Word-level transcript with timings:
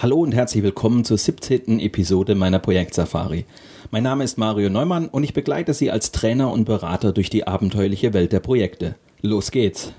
Hallo 0.00 0.20
und 0.20 0.32
herzlich 0.32 0.62
willkommen 0.62 1.04
zur 1.04 1.18
17. 1.18 1.80
Episode 1.80 2.36
meiner 2.36 2.60
Projektsafari. 2.60 3.46
Mein 3.90 4.04
Name 4.04 4.22
ist 4.22 4.38
Mario 4.38 4.70
Neumann 4.70 5.08
und 5.08 5.24
ich 5.24 5.34
begleite 5.34 5.74
Sie 5.74 5.90
als 5.90 6.12
Trainer 6.12 6.52
und 6.52 6.66
Berater 6.66 7.10
durch 7.10 7.30
die 7.30 7.48
abenteuerliche 7.48 8.14
Welt 8.14 8.30
der 8.30 8.38
Projekte. 8.38 8.94
Los 9.22 9.50
geht's! 9.50 9.92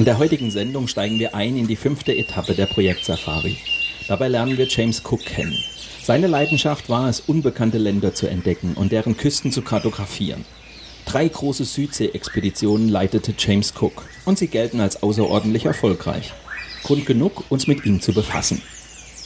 In 0.00 0.06
der 0.06 0.16
heutigen 0.16 0.50
Sendung 0.50 0.88
steigen 0.88 1.18
wir 1.18 1.34
ein 1.34 1.58
in 1.58 1.66
die 1.66 1.76
fünfte 1.76 2.16
Etappe 2.16 2.54
der 2.54 2.64
Projektsafari. 2.64 3.58
Dabei 4.08 4.28
lernen 4.28 4.56
wir 4.56 4.66
James 4.66 5.02
Cook 5.04 5.22
kennen. 5.26 5.62
Seine 6.02 6.26
Leidenschaft 6.26 6.88
war 6.88 7.10
es, 7.10 7.20
unbekannte 7.20 7.76
Länder 7.76 8.14
zu 8.14 8.26
entdecken 8.26 8.72
und 8.76 8.92
deren 8.92 9.18
Küsten 9.18 9.52
zu 9.52 9.60
kartografieren. 9.60 10.46
Drei 11.04 11.28
große 11.28 11.66
Südsee-Expeditionen 11.66 12.88
leitete 12.88 13.34
James 13.36 13.74
Cook 13.78 14.06
und 14.24 14.38
sie 14.38 14.46
gelten 14.46 14.80
als 14.80 15.02
außerordentlich 15.02 15.66
erfolgreich. 15.66 16.32
Grund 16.82 17.04
genug, 17.04 17.44
uns 17.50 17.66
mit 17.66 17.84
ihm 17.84 18.00
zu 18.00 18.14
befassen. 18.14 18.62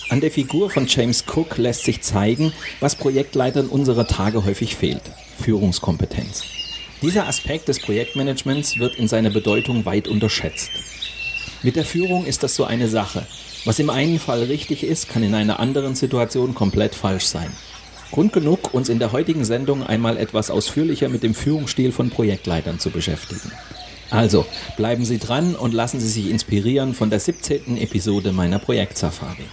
An 0.09 0.21
der 0.21 0.33
Figur 0.33 0.71
von 0.71 0.89
James 0.89 1.23
Cook 1.33 1.57
lässt 1.57 1.85
sich 1.85 2.03
zeigen, 2.03 2.53
was 2.81 2.97
Projektleitern 2.97 3.69
unserer 3.69 4.09
Tage 4.09 4.45
häufig 4.45 4.75
fehlt. 4.75 5.03
Führungskompetenz. 5.39 6.64
Dieser 7.03 7.27
Aspekt 7.29 7.69
des 7.69 7.81
Projektmanagements 7.81 8.79
wird 8.79 8.97
in 8.97 9.09
seiner 9.09 9.31
Bedeutung 9.31 9.85
weit 9.85 10.09
unterschätzt. 10.09 10.71
Mit 11.63 11.77
der 11.77 11.85
Führung 11.85 12.25
ist 12.25 12.43
das 12.43 12.55
so 12.57 12.65
eine 12.65 12.89
Sache. 12.89 13.27
Was 13.65 13.79
im 13.79 13.91
einen 13.91 14.19
Fall 14.19 14.43
richtig 14.45 14.85
ist, 14.85 15.09
kann 15.09 15.23
in 15.23 15.35
einer 15.35 15.61
anderen 15.61 15.95
Situation 15.95 16.55
komplett 16.55 16.95
falsch 16.95 17.25
sein. 17.27 17.51
Grund 18.11 18.33
genug, 18.33 18.73
uns 18.75 18.89
in 18.89 18.99
der 18.99 19.13
heutigen 19.13 19.45
Sendung 19.45 19.83
einmal 19.83 20.17
etwas 20.19 20.51
ausführlicher 20.51 21.09
mit 21.09 21.23
dem 21.23 21.35
Führungsstil 21.35 21.91
von 21.91 22.11
Projektleitern 22.11 22.79
zu 22.79 22.91
beschäftigen. 22.91 23.51
Also, 24.11 24.47
bleiben 24.77 25.05
Sie 25.05 25.19
dran 25.19 25.57
und 25.57 25.75
lassen 25.75 25.99
Sie 25.99 26.09
sich 26.09 26.31
inspirieren 26.31 26.95
von 26.95 27.11
der 27.11 27.19
17. 27.19 27.77
Episode 27.79 28.33
meiner 28.33 28.59
Projektsafari. 28.59 29.47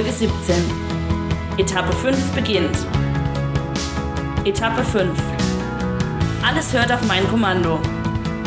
Folge 0.00 0.16
17. 0.16 0.54
Etappe 1.58 1.92
5 1.92 2.32
beginnt. 2.32 2.74
Etappe 4.46 4.82
5. 4.82 5.10
Alles 6.42 6.72
hört 6.72 6.90
auf 6.90 7.06
mein 7.06 7.28
Kommando. 7.28 7.78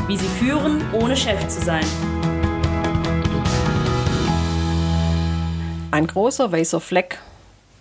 Wie 0.08 0.18
Sie 0.18 0.28
führen, 0.40 0.82
ohne 0.94 1.16
Chef 1.16 1.48
zu 1.48 1.62
sein. 1.62 1.86
Ein 5.92 6.08
großer 6.08 6.52
weißer 6.52 6.82
Fleck. 6.82 7.20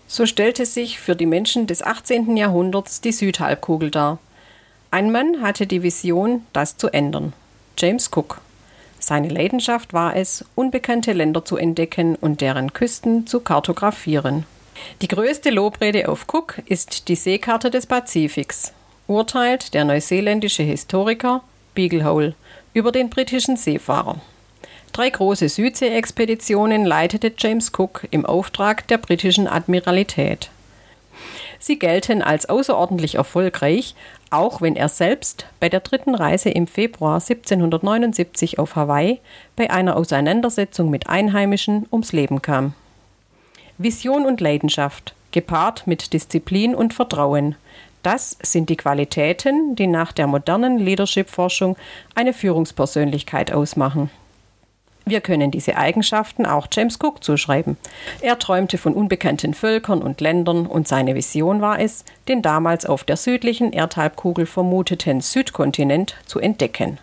So 0.06 0.26
stellte 0.26 0.66
sich 0.66 1.00
für 1.00 1.16
die 1.16 1.24
Menschen 1.24 1.66
des 1.66 1.82
18. 1.82 2.36
Jahrhunderts 2.36 3.00
die 3.00 3.12
Südhalbkugel 3.12 3.90
dar. 3.90 4.18
Ein 4.90 5.11
Mann 5.11 5.40
hatte 5.40 5.66
die 5.66 5.82
Vision, 5.82 6.44
das 6.52 6.77
zu 6.77 6.88
ändern. 6.88 7.32
James 7.78 8.11
Cook. 8.14 8.42
Seine 9.05 9.30
Leidenschaft 9.30 9.92
war 9.92 10.14
es, 10.14 10.45
unbekannte 10.55 11.13
Länder 11.13 11.45
zu 11.45 11.57
entdecken 11.57 12.14
und 12.14 12.40
deren 12.40 12.73
Küsten 12.73 13.27
zu 13.27 13.40
kartografieren. 13.40 14.46
Die 15.01 15.08
größte 15.08 15.51
Lobrede 15.51 16.08
auf 16.08 16.27
Cook 16.33 16.63
ist 16.67 17.08
die 17.08 17.17
Seekarte 17.17 17.68
des 17.68 17.86
Pazifiks, 17.86 18.73
urteilt 19.08 19.74
der 19.74 19.85
neuseeländische 19.85 20.62
Historiker 20.62 21.42
Beaglehole 21.74 22.36
über 22.74 22.92
den 22.92 23.11
britischen 23.11 23.57
Seefahrer. 23.57 24.20
Drei 24.92 25.11
große 25.11 25.48
Südsee-Expeditionen 25.48 26.85
leitete 26.85 27.33
James 27.36 27.73
Cook 27.77 28.07
im 28.12 28.24
Auftrag 28.24 28.86
der 28.86 28.98
britischen 28.98 29.48
Admiralität. 29.48 30.52
Sie 31.62 31.78
gelten 31.78 32.23
als 32.23 32.48
außerordentlich 32.48 33.14
erfolgreich, 33.14 33.95
auch 34.30 34.61
wenn 34.61 34.74
er 34.74 34.89
selbst 34.89 35.46
bei 35.61 35.68
der 35.68 35.78
dritten 35.78 36.17
Reise 36.17 36.50
im 36.50 36.67
Februar 36.67 37.20
1779 37.20 38.58
auf 38.58 38.74
Hawaii 38.74 39.20
bei 39.55 39.70
einer 39.70 39.96
Auseinandersetzung 39.96 40.90
mit 40.90 41.08
Einheimischen 41.08 41.86
ums 41.92 42.11
Leben 42.11 42.42
kam. 42.42 42.74
Vision 43.78 44.27
und 44.27 44.40
Leidenschaft, 44.40 45.14
gepaart 45.30 45.86
mit 45.86 46.12
Disziplin 46.12 46.74
und 46.74 46.95
Vertrauen, 46.95 47.55
das 48.02 48.36
sind 48.42 48.68
die 48.68 48.77
Qualitäten, 48.77 49.77
die 49.77 49.86
nach 49.86 50.11
der 50.11 50.27
modernen 50.27 50.79
Leadership-Forschung 50.79 51.77
eine 52.17 52.33
Führungspersönlichkeit 52.33 53.52
ausmachen. 53.52 54.11
Wir 55.05 55.20
können 55.20 55.51
diese 55.51 55.77
Eigenschaften 55.77 56.46
auch 56.46 56.68
James 56.70 56.98
Cook 57.02 57.24
zuschreiben. 57.24 57.77
Er 58.20 58.39
träumte 58.39 58.79
von 58.79 58.95
unbekannten 58.95 59.55
Völkern 59.55 60.01
und 60.01 60.20
Ländern 60.20 60.67
und 60.67 60.86
seine 60.86 61.14
Vision 61.14 61.61
war 61.61 61.80
es, 61.80 62.05
den 62.29 62.42
damals 62.42 62.86
auf 62.86 63.05
der 63.05 63.17
südlichen 63.17 63.73
Erdhalbkugel 63.73 64.46
vermuteten 64.46 65.20
Südkontinent 65.20 66.17
zu 66.27 66.39
entdecken. 66.39 66.98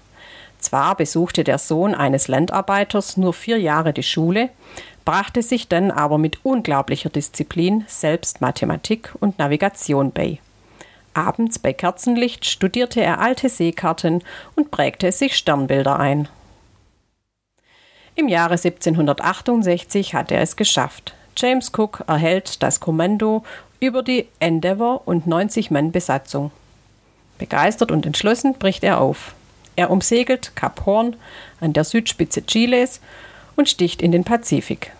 Zwar 0.59 0.95
besuchte 0.95 1.43
der 1.43 1.57
Sohn 1.57 1.95
eines 1.95 2.27
Landarbeiters 2.27 3.17
nur 3.17 3.33
vier 3.33 3.57
Jahre 3.57 3.93
die 3.93 4.03
Schule, 4.03 4.49
brachte 5.05 5.41
sich 5.41 5.67
dann 5.67 5.89
aber 5.89 6.17
mit 6.17 6.45
unglaublicher 6.45 7.09
Disziplin 7.09 7.85
selbst 7.87 8.41
Mathematik 8.41 9.13
und 9.19 9.39
Navigation 9.39 10.11
bei. 10.11 10.39
Abends 11.13 11.59
bei 11.59 11.73
Kerzenlicht 11.73 12.45
studierte 12.45 13.01
er 13.01 13.19
alte 13.19 13.49
Seekarten 13.49 14.23
und 14.55 14.71
prägte 14.71 15.11
sich 15.11 15.35
Sternbilder 15.35 15.99
ein. 15.99 16.27
Im 18.19 18.27
Jahre 18.27 18.55
1768 18.55 20.13
hat 20.13 20.29
er 20.29 20.41
es 20.41 20.57
geschafft. 20.57 21.13
James 21.37 21.71
Cook 21.73 22.03
erhält 22.05 22.61
das 22.61 22.81
Kommando 22.81 23.45
über 23.79 24.03
die 24.03 24.27
Endeavour 24.41 25.03
und 25.07 25.25
90 25.25 25.71
Mann 25.71 25.93
Besatzung. 25.93 26.51
Begeistert 27.37 27.93
und 27.93 28.05
entschlossen 28.05 28.55
bricht 28.55 28.83
er 28.83 28.99
auf. 28.99 29.35
Er 29.77 29.89
umsegelt 29.89 30.53
Kap 30.57 30.85
Horn 30.85 31.15
an 31.61 31.71
der 31.71 31.85
Südspitze 31.85 32.45
Chiles 32.45 32.99
und 33.55 33.69
sticht 33.69 34.01
in 34.01 34.11
den 34.11 34.25
Pazifik. 34.25 34.91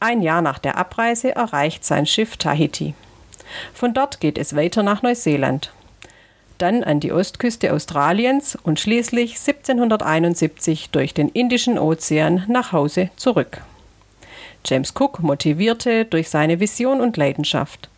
Ein 0.00 0.22
Jahr 0.22 0.40
nach 0.40 0.58
der 0.58 0.78
Abreise 0.78 1.36
erreicht 1.36 1.84
sein 1.84 2.06
Schiff 2.06 2.38
Tahiti. 2.38 2.94
Von 3.74 3.92
dort 3.92 4.18
geht 4.18 4.38
es 4.38 4.56
weiter 4.56 4.82
nach 4.82 5.02
Neuseeland 5.02 5.74
dann 6.58 6.84
an 6.84 7.00
die 7.00 7.12
Ostküste 7.12 7.72
Australiens 7.72 8.56
und 8.62 8.80
schließlich 8.80 9.38
1771 9.38 10.90
durch 10.90 11.14
den 11.14 11.28
Indischen 11.28 11.78
Ozean 11.78 12.44
nach 12.48 12.72
Hause 12.72 13.10
zurück. 13.16 13.62
James 14.64 14.92
Cook 14.98 15.20
motivierte 15.20 16.04
durch 16.04 16.30
seine 16.30 16.60
Vision 16.60 17.00
und 17.00 17.16
Leidenschaft, 17.16 17.88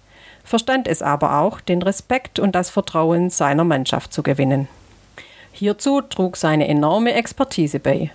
verstand 0.45 0.89
es 0.89 1.03
aber 1.03 1.39
auch, 1.39 1.61
den 1.61 1.83
Respekt 1.83 2.39
und 2.39 2.55
das 2.55 2.71
Vertrauen 2.71 3.31
seiner 3.31 3.65
Mannschaft 3.65 4.13
zu 4.13 4.23
gewinnen. 4.23 4.69
Hierzu 5.53 6.01
trug 6.01 6.37
seine 6.37 6.69
enorme 6.69 7.15
Expertise 7.15 7.81
bei. 7.81 8.11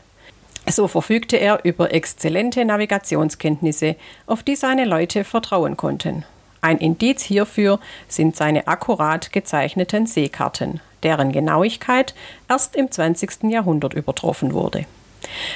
So 0.68 0.88
verfügte 0.88 1.38
er 1.38 1.64
über 1.64 1.94
exzellente 1.94 2.66
Navigationskenntnisse, 2.66 3.96
auf 4.28 4.44
die 4.44 4.56
seine 4.56 4.86
Leute 4.86 5.24
vertrauen 5.24 5.78
konnten. 5.78 6.26
Ein 6.62 6.78
Indiz 6.78 7.24
hierfür 7.24 7.80
sind 8.08 8.36
seine 8.36 8.68
akkurat 8.68 9.32
gezeichneten 9.32 10.06
Seekarten, 10.06 10.82
deren 11.04 11.32
Genauigkeit 11.32 12.14
erst 12.50 12.76
im 12.76 12.92
20. 12.92 13.44
Jahrhundert 13.44 13.94
übertroffen 13.94 14.54
wurde. 14.54 14.86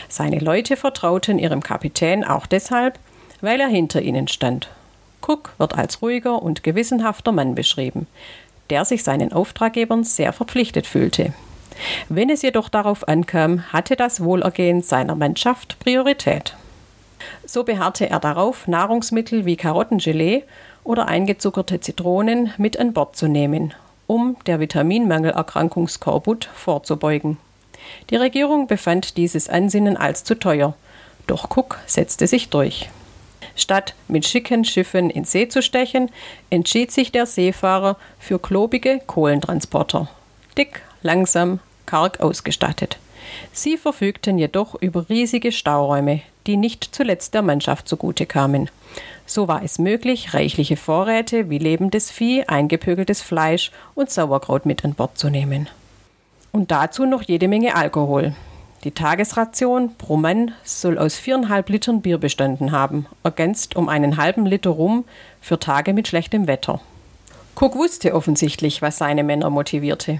Seine 0.07 0.39
Leute 0.39 0.77
vertrauten 0.77 1.39
ihrem 1.39 1.61
Kapitän 1.61 2.23
auch 2.23 2.45
deshalb, 2.45 2.99
weil 3.41 3.59
er 3.59 3.67
hinter 3.67 4.01
ihnen 4.01 4.27
stand. 4.27 4.69
Cook 5.25 5.53
wird 5.57 5.77
als 5.77 6.01
ruhiger 6.01 6.41
und 6.41 6.63
gewissenhafter 6.63 7.31
Mann 7.31 7.55
beschrieben, 7.55 8.07
der 8.69 8.85
sich 8.85 9.03
seinen 9.03 9.31
Auftraggebern 9.31 10.03
sehr 10.03 10.33
verpflichtet 10.33 10.87
fühlte. 10.87 11.33
Wenn 12.09 12.29
es 12.29 12.41
jedoch 12.41 12.69
darauf 12.69 13.07
ankam, 13.07 13.71
hatte 13.73 13.95
das 13.95 14.23
Wohlergehen 14.23 14.81
seiner 14.81 15.15
Mannschaft 15.15 15.79
Priorität. 15.79 16.55
So 17.45 17.63
beharrte 17.63 18.09
er 18.09 18.19
darauf, 18.19 18.67
Nahrungsmittel 18.67 19.45
wie 19.45 19.55
Karottengelee 19.55 20.43
oder 20.83 21.07
eingezuckerte 21.07 21.79
Zitronen 21.79 22.53
mit 22.57 22.77
an 22.77 22.93
Bord 22.93 23.15
zu 23.15 23.27
nehmen, 23.27 23.73
um 24.07 24.37
der 24.45 24.59
Vitaminmangelerkrankung 24.59 25.87
Skorbut 25.87 26.49
vorzubeugen. 26.53 27.37
Die 28.09 28.15
Regierung 28.15 28.67
befand 28.67 29.17
dieses 29.17 29.49
Ansinnen 29.49 29.97
als 29.97 30.23
zu 30.23 30.35
teuer, 30.37 30.75
doch 31.27 31.55
Cook 31.55 31.79
setzte 31.85 32.27
sich 32.27 32.49
durch. 32.49 32.89
Statt 33.55 33.93
mit 34.07 34.25
schicken 34.25 34.65
Schiffen 34.65 35.09
in 35.09 35.25
See 35.25 35.47
zu 35.47 35.61
stechen, 35.61 36.09
entschied 36.49 36.91
sich 36.91 37.11
der 37.11 37.25
Seefahrer 37.25 37.97
für 38.19 38.39
klobige 38.39 38.99
Kohlentransporter. 39.05 40.09
Dick, 40.57 40.81
langsam, 41.01 41.59
karg 41.85 42.19
ausgestattet. 42.19 42.97
Sie 43.51 43.77
verfügten 43.77 44.37
jedoch 44.37 44.75
über 44.81 45.07
riesige 45.09 45.51
Stauräume, 45.51 46.21
die 46.47 46.57
nicht 46.57 46.83
zuletzt 46.91 47.33
der 47.33 47.41
Mannschaft 47.41 47.87
zugute 47.87 48.25
kamen. 48.25 48.69
So 49.25 49.47
war 49.47 49.63
es 49.63 49.79
möglich, 49.79 50.33
reichliche 50.33 50.77
Vorräte 50.77 51.49
wie 51.49 51.57
lebendes 51.57 52.11
Vieh, 52.11 52.43
eingepökeltes 52.45 53.21
Fleisch 53.21 53.71
und 53.95 54.09
Sauerkraut 54.09 54.65
mit 54.65 54.83
an 54.83 54.93
Bord 54.93 55.17
zu 55.17 55.29
nehmen. 55.29 55.69
Und 56.51 56.71
dazu 56.71 57.05
noch 57.05 57.23
jede 57.23 57.47
Menge 57.47 57.75
Alkohol. 57.75 58.35
Die 58.83 58.91
Tagesration 58.91 59.95
pro 59.97 60.17
Mann 60.17 60.51
soll 60.63 60.97
aus 60.97 61.15
viereinhalb 61.15 61.69
Litern 61.69 62.01
Bier 62.01 62.17
bestanden 62.17 62.73
haben, 62.73 63.05
ergänzt 63.23 63.75
um 63.77 63.87
einen 63.87 64.17
halben 64.17 64.45
Liter 64.45 64.71
Rum 64.71 65.05
für 65.39 65.57
Tage 65.57 65.93
mit 65.93 66.07
schlechtem 66.07 66.47
Wetter. 66.47 66.81
Cook 67.55 67.75
wusste 67.75 68.13
offensichtlich, 68.13 68.81
was 68.81 68.97
seine 68.97 69.23
Männer 69.23 69.49
motivierte. 69.49 70.19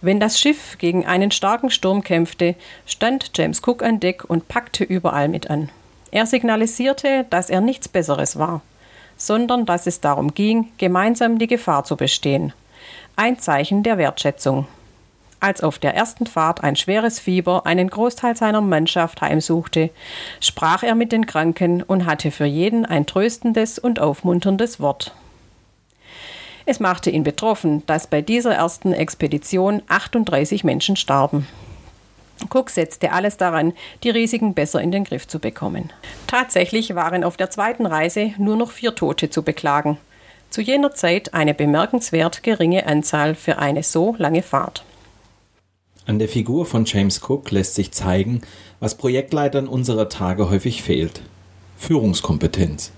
Wenn 0.00 0.18
das 0.18 0.40
Schiff 0.40 0.76
gegen 0.78 1.06
einen 1.06 1.30
starken 1.30 1.70
Sturm 1.70 2.02
kämpfte, 2.02 2.56
stand 2.84 3.30
James 3.36 3.62
Cook 3.64 3.82
an 3.82 4.00
Deck 4.00 4.24
und 4.24 4.48
packte 4.48 4.82
überall 4.82 5.28
mit 5.28 5.50
an. 5.50 5.70
Er 6.10 6.26
signalisierte, 6.26 7.26
dass 7.28 7.50
er 7.50 7.60
nichts 7.60 7.88
Besseres 7.88 8.38
war, 8.38 8.62
sondern 9.16 9.66
dass 9.66 9.86
es 9.86 10.00
darum 10.00 10.32
ging, 10.32 10.68
gemeinsam 10.78 11.38
die 11.38 11.46
Gefahr 11.46 11.84
zu 11.84 11.96
bestehen. 11.96 12.52
Ein 13.16 13.38
Zeichen 13.38 13.82
der 13.82 13.98
Wertschätzung. 13.98 14.66
Als 15.40 15.62
auf 15.62 15.78
der 15.78 15.94
ersten 15.94 16.26
Fahrt 16.26 16.64
ein 16.64 16.74
schweres 16.74 17.20
Fieber 17.20 17.64
einen 17.64 17.90
Großteil 17.90 18.36
seiner 18.36 18.60
Mannschaft 18.60 19.20
heimsuchte, 19.20 19.90
sprach 20.40 20.82
er 20.82 20.94
mit 20.94 21.12
den 21.12 21.26
Kranken 21.26 21.82
und 21.82 22.06
hatte 22.06 22.30
für 22.30 22.44
jeden 22.44 22.84
ein 22.84 23.06
tröstendes 23.06 23.78
und 23.78 24.00
aufmunterndes 24.00 24.80
Wort. 24.80 25.14
Es 26.66 26.80
machte 26.80 27.10
ihn 27.10 27.22
betroffen, 27.22 27.86
dass 27.86 28.08
bei 28.08 28.20
dieser 28.20 28.54
ersten 28.54 28.92
Expedition 28.92 29.82
38 29.88 30.64
Menschen 30.64 30.96
starben. 30.96 31.46
Cook 32.50 32.70
setzte 32.70 33.12
alles 33.12 33.36
daran, 33.36 33.72
die 34.02 34.10
Risiken 34.10 34.54
besser 34.54 34.80
in 34.80 34.90
den 34.90 35.04
Griff 35.04 35.26
zu 35.26 35.38
bekommen. 35.38 35.90
Tatsächlich 36.26 36.94
waren 36.94 37.24
auf 37.24 37.36
der 37.36 37.50
zweiten 37.50 37.86
Reise 37.86 38.32
nur 38.38 38.56
noch 38.56 38.70
vier 38.70 38.94
Tote 38.94 39.30
zu 39.30 39.42
beklagen. 39.42 39.98
Zu 40.50 40.62
jener 40.62 40.92
Zeit 40.92 41.34
eine 41.34 41.54
bemerkenswert 41.54 42.42
geringe 42.42 42.86
Anzahl 42.86 43.34
für 43.34 43.58
eine 43.58 43.82
so 43.82 44.14
lange 44.18 44.42
Fahrt. 44.42 44.84
An 46.06 46.18
der 46.18 46.28
Figur 46.28 46.64
von 46.64 46.86
James 46.86 47.20
Cook 47.22 47.50
lässt 47.50 47.74
sich 47.74 47.92
zeigen, 47.92 48.40
was 48.80 48.96
Projektleitern 48.96 49.68
unserer 49.68 50.08
Tage 50.08 50.48
häufig 50.48 50.82
fehlt. 50.82 51.20
Führungskompetenz. 51.76 52.92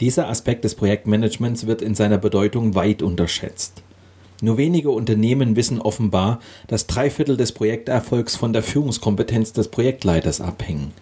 Dieser 0.00 0.28
Aspekt 0.28 0.64
des 0.64 0.74
Projektmanagements 0.74 1.66
wird 1.66 1.80
in 1.80 1.94
seiner 1.94 2.18
Bedeutung 2.18 2.74
weit 2.74 3.00
unterschätzt. 3.00 3.82
Nur 4.42 4.56
wenige 4.56 4.90
Unternehmen 4.90 5.54
wissen 5.54 5.80
offenbar, 5.80 6.40
dass 6.66 6.88
drei 6.88 7.10
Viertel 7.10 7.36
des 7.36 7.52
Projekterfolgs 7.52 8.34
von 8.34 8.52
der 8.52 8.64
Führungskompetenz 8.64 9.52
des 9.52 9.68
Projektleiters 9.68 10.40
abhängen 10.40 10.92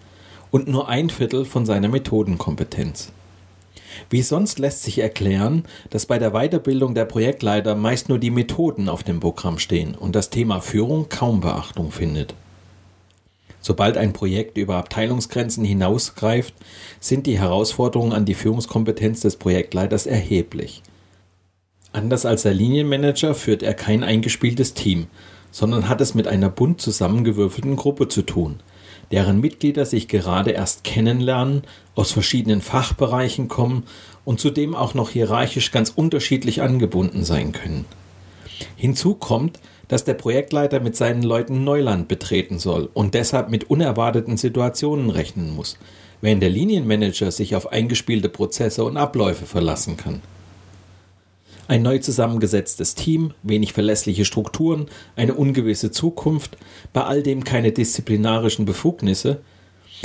und 0.51 0.67
nur 0.67 0.87
ein 0.87 1.09
Viertel 1.09 1.45
von 1.45 1.65
seiner 1.65 1.87
Methodenkompetenz. 1.87 3.11
Wie 4.11 4.21
sonst 4.21 4.59
lässt 4.59 4.83
sich 4.83 4.99
erklären, 4.99 5.63
dass 5.89 6.05
bei 6.05 6.19
der 6.19 6.33
Weiterbildung 6.33 6.93
der 6.93 7.05
Projektleiter 7.05 7.73
meist 7.73 8.09
nur 8.09 8.19
die 8.19 8.29
Methoden 8.29 8.87
auf 8.87 9.01
dem 9.01 9.19
Programm 9.19 9.57
stehen 9.57 9.95
und 9.95 10.15
das 10.15 10.29
Thema 10.29 10.61
Führung 10.61 11.09
kaum 11.09 11.41
Beachtung 11.41 11.91
findet. 11.91 12.35
Sobald 13.59 13.97
ein 13.97 14.13
Projekt 14.13 14.55
über 14.55 14.75
Abteilungsgrenzen 14.75 15.65
hinausgreift, 15.65 16.53
sind 16.99 17.25
die 17.25 17.39
Herausforderungen 17.39 18.13
an 18.13 18.25
die 18.25 18.35
Führungskompetenz 18.35 19.21
des 19.21 19.35
Projektleiters 19.35 20.05
erheblich. 20.05 20.83
Anders 21.93 22.25
als 22.25 22.43
der 22.43 22.53
Linienmanager 22.53 23.33
führt 23.33 23.63
er 23.63 23.73
kein 23.73 24.03
eingespieltes 24.03 24.73
Team, 24.73 25.07
sondern 25.51 25.89
hat 25.89 26.01
es 26.01 26.15
mit 26.15 26.27
einer 26.27 26.49
bunt 26.49 26.81
zusammengewürfelten 26.81 27.75
Gruppe 27.75 28.07
zu 28.07 28.21
tun– 28.21 28.59
deren 29.11 29.41
Mitglieder 29.41 29.85
sich 29.85 30.07
gerade 30.07 30.51
erst 30.51 30.83
kennenlernen, 30.83 31.63
aus 31.95 32.11
verschiedenen 32.11 32.61
Fachbereichen 32.61 33.47
kommen 33.47 33.83
und 34.25 34.39
zudem 34.39 34.75
auch 34.75 34.93
noch 34.93 35.09
hierarchisch 35.09 35.71
ganz 35.71 35.89
unterschiedlich 35.89 36.61
angebunden 36.61 37.23
sein 37.23 37.51
können. 37.51 37.85
Hinzu 38.75 39.15
kommt, 39.15 39.59
dass 39.87 40.05
der 40.05 40.13
Projektleiter 40.13 40.79
mit 40.79 40.95
seinen 40.95 41.23
Leuten 41.23 41.63
Neuland 41.63 42.07
betreten 42.07 42.59
soll 42.59 42.89
und 42.93 43.13
deshalb 43.13 43.49
mit 43.49 43.69
unerwarteten 43.69 44.37
Situationen 44.37 45.09
rechnen 45.09 45.53
muss, 45.53 45.77
während 46.21 46.41
der 46.41 46.49
Linienmanager 46.49 47.31
sich 47.31 47.55
auf 47.55 47.71
eingespielte 47.71 48.29
Prozesse 48.29 48.83
und 48.83 48.95
Abläufe 48.95 49.45
verlassen 49.45 49.97
kann. 49.97 50.21
Ein 51.71 51.83
neu 51.83 51.99
zusammengesetztes 51.99 52.95
Team, 52.95 53.33
wenig 53.43 53.71
verlässliche 53.71 54.25
Strukturen, 54.25 54.87
eine 55.15 55.35
ungewisse 55.35 55.89
Zukunft, 55.89 56.57
bei 56.91 57.05
all 57.05 57.23
dem 57.23 57.45
keine 57.45 57.71
disziplinarischen 57.71 58.65
Befugnisse. 58.65 59.39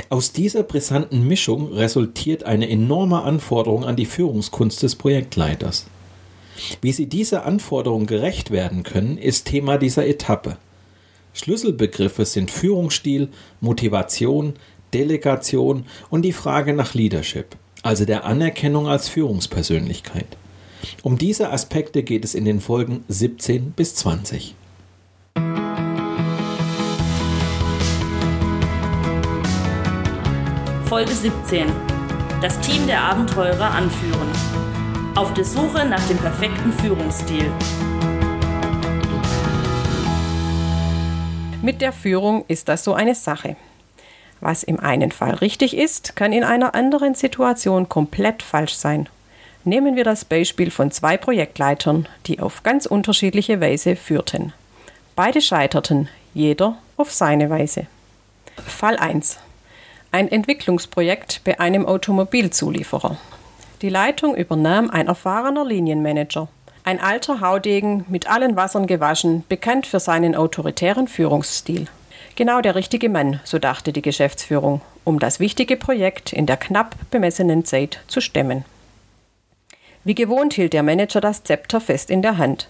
Aus 0.07 0.31
dieser 0.31 0.63
brisanten 0.63 1.27
Mischung 1.27 1.73
resultiert 1.73 2.45
eine 2.45 2.69
enorme 2.69 3.23
Anforderung 3.23 3.83
an 3.83 3.97
die 3.97 4.05
Führungskunst 4.05 4.81
des 4.81 4.95
Projektleiters. 4.95 5.87
Wie 6.79 6.93
sie 6.93 7.07
dieser 7.07 7.45
Anforderung 7.45 8.05
gerecht 8.05 8.49
werden 8.49 8.83
können, 8.83 9.17
ist 9.17 9.47
Thema 9.47 9.77
dieser 9.77 10.07
Etappe. 10.07 10.55
Schlüsselbegriffe 11.33 12.23
sind 12.23 12.49
Führungsstil, 12.49 13.27
Motivation, 13.59 14.53
Delegation 14.93 15.83
und 16.09 16.21
die 16.21 16.31
Frage 16.31 16.71
nach 16.71 16.93
Leadership, 16.93 17.57
also 17.83 18.05
der 18.05 18.23
Anerkennung 18.23 18.87
als 18.87 19.09
Führungspersönlichkeit. 19.09 20.37
Um 21.07 21.17
diese 21.17 21.53
Aspekte 21.53 22.03
geht 22.03 22.25
es 22.25 22.35
in 22.35 22.43
den 22.43 22.59
Folgen 22.59 23.05
17 23.07 23.71
bis 23.71 23.95
20. 23.95 24.55
Folge 30.83 31.13
17. 31.13 31.67
Das 32.41 32.59
Team 32.59 32.85
der 32.87 33.03
Abenteurer 33.03 33.71
anführen. 33.71 34.27
Auf 35.15 35.33
der 35.33 35.45
Suche 35.45 35.85
nach 35.85 36.05
dem 36.09 36.17
perfekten 36.17 36.73
Führungsstil. 36.73 37.53
Mit 41.61 41.79
der 41.79 41.93
Führung 41.93 42.43
ist 42.49 42.67
das 42.67 42.83
so 42.83 42.93
eine 42.93 43.15
Sache. 43.15 43.55
Was 44.41 44.63
im 44.63 44.77
einen 44.77 45.13
Fall 45.13 45.35
richtig 45.35 45.77
ist, 45.77 46.17
kann 46.17 46.33
in 46.33 46.43
einer 46.43 46.75
anderen 46.75 47.15
Situation 47.15 47.87
komplett 47.87 48.43
falsch 48.43 48.73
sein 48.73 49.07
Nehmen 49.67 49.97
wir 49.97 50.05
das 50.05 50.23
Beispiel 50.23 50.71
von 50.71 50.91
zwei 50.91 51.17
Projektleitern, 51.17 52.07
die 52.25 52.39
auf 52.39 52.63
ganz 52.63 52.85
unterschiedliche 52.85 53.59
Weise 53.59 53.97
führten. 53.97 54.53
Beide 55.13 55.41
scheiterten, 55.41 56.07
jeder 56.33 56.77
auf 56.95 57.11
seine 57.11 57.49
Weise. 57.49 57.85
Fall 58.65 58.95
1. 58.95 59.39
Ein 60.13 60.31
Entwicklungsprojekt 60.31 61.41
bei 61.43 61.59
einem 61.59 61.85
Automobilzulieferer. 61.85 63.17
Die 63.81 63.89
Leitung 63.89 64.37
übernahm 64.37 64.89
ein 64.89 65.07
erfahrener 65.07 65.65
Linienmanager. 65.65 66.47
Ein 66.85 67.01
alter 67.01 67.41
Haudegen, 67.41 68.05
mit 68.07 68.29
allen 68.29 68.55
Wassern 68.55 68.87
gewaschen, 68.87 69.43
bekannt 69.49 69.85
für 69.85 69.99
seinen 69.99 70.33
autoritären 70.33 71.09
Führungsstil. 71.09 71.87
Genau 72.37 72.61
der 72.61 72.75
richtige 72.75 73.09
Mann, 73.09 73.41
so 73.43 73.59
dachte 73.59 73.91
die 73.91 74.01
Geschäftsführung, 74.01 74.79
um 75.03 75.19
das 75.19 75.41
wichtige 75.41 75.75
Projekt 75.75 76.31
in 76.31 76.45
der 76.45 76.55
knapp 76.55 76.95
bemessenen 77.11 77.65
Zeit 77.65 77.99
zu 78.07 78.21
stemmen. 78.21 78.63
Wie 80.07 80.15
gewohnt 80.15 80.53
hielt 80.53 80.71
der 80.71 80.83
Manager 80.83 81.19
das 81.19 81.43
Zepter 81.43 81.81
fest 81.81 82.09
in 82.09 82.21
der 82.21 82.37
Hand. 82.37 82.69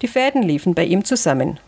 Die 0.00 0.06
Fäden 0.06 0.44
liefen 0.44 0.74
bei 0.74 0.84
ihm 0.84 1.04
zusammen. 1.04 1.58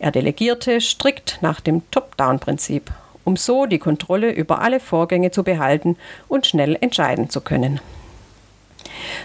Er 0.00 0.10
delegierte 0.10 0.80
strikt 0.80 1.38
nach 1.40 1.60
dem 1.60 1.88
Top-Down-Prinzip, 1.92 2.90
um 3.22 3.36
so 3.36 3.66
die 3.66 3.78
Kontrolle 3.78 4.32
über 4.32 4.62
alle 4.62 4.80
Vorgänge 4.80 5.30
zu 5.30 5.44
behalten 5.44 5.96
und 6.26 6.48
schnell 6.48 6.76
entscheiden 6.80 7.30
zu 7.30 7.42
können. 7.42 7.78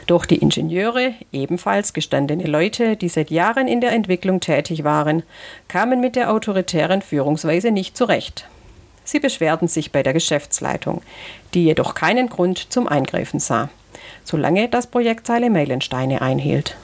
Doch 0.06 0.28
die 0.28 0.38
Ingenieure, 0.38 1.16
ebenfalls 1.32 1.94
gestandene 1.94 2.46
Leute, 2.46 2.96
die 2.96 3.10
seit 3.10 3.32
Jahren 3.32 3.68
in 3.68 3.82
der 3.82 3.94
Entwicklung 3.94 4.42
tätig 4.42 4.84
waren, 4.84 5.24
kamen 5.68 6.00
mit 6.02 6.16
der 6.16 6.32
autoritären 6.32 7.02
Führungsweise 7.02 7.72
nicht 7.72 7.98
zurecht. 7.98 8.48
Sie 9.04 9.20
beschwerten 9.20 9.68
sich 9.68 9.92
bei 9.92 10.04
der 10.04 10.14
Geschäftsleitung, 10.14 11.02
die 11.56 11.64
jedoch 11.64 11.96
keinen 11.96 12.30
Grund 12.30 12.72
zum 12.72 12.88
Eingreifen 12.88 13.40
sah 13.40 13.72
solange 14.24 14.70
das 14.70 14.88
Projekt 14.88 15.28
seine 15.28 15.50
Meilensteine 15.50 16.22
einhielt. 16.22 16.76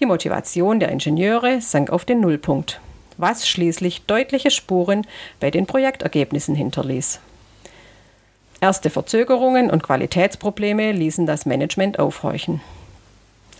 Die 0.00 0.06
Motivation 0.06 0.80
der 0.80 0.90
Ingenieure 0.90 1.60
sank 1.60 1.90
auf 1.90 2.04
den 2.04 2.20
Nullpunkt, 2.20 2.80
was 3.16 3.48
schließlich 3.48 4.06
deutliche 4.06 4.50
Spuren 4.50 5.06
bei 5.40 5.50
den 5.50 5.66
Projektergebnissen 5.66 6.54
hinterließ. 6.54 7.20
Erste 8.60 8.90
Verzögerungen 8.90 9.70
und 9.70 9.82
Qualitätsprobleme 9.82 10.92
ließen 10.92 11.26
das 11.26 11.46
Management 11.46 11.98
aufhorchen. 11.98 12.60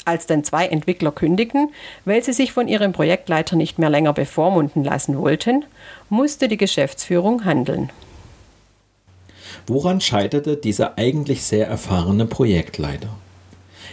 Als 0.06 0.26
dann 0.26 0.44
zwei 0.44 0.68
Entwickler 0.68 1.10
kündigten, 1.10 1.70
weil 2.04 2.22
sie 2.22 2.32
sich 2.32 2.52
von 2.52 2.68
ihrem 2.68 2.92
Projektleiter 2.92 3.56
nicht 3.56 3.78
mehr 3.78 3.90
länger 3.90 4.12
bevormunden 4.12 4.84
lassen 4.84 5.18
wollten, 5.18 5.64
musste 6.08 6.46
die 6.48 6.56
Geschäftsführung 6.56 7.44
handeln. 7.44 7.90
Woran 9.66 10.00
scheiterte 10.00 10.56
dieser 10.56 10.96
eigentlich 10.96 11.42
sehr 11.42 11.66
erfahrene 11.66 12.26
Projektleiter? 12.26 13.08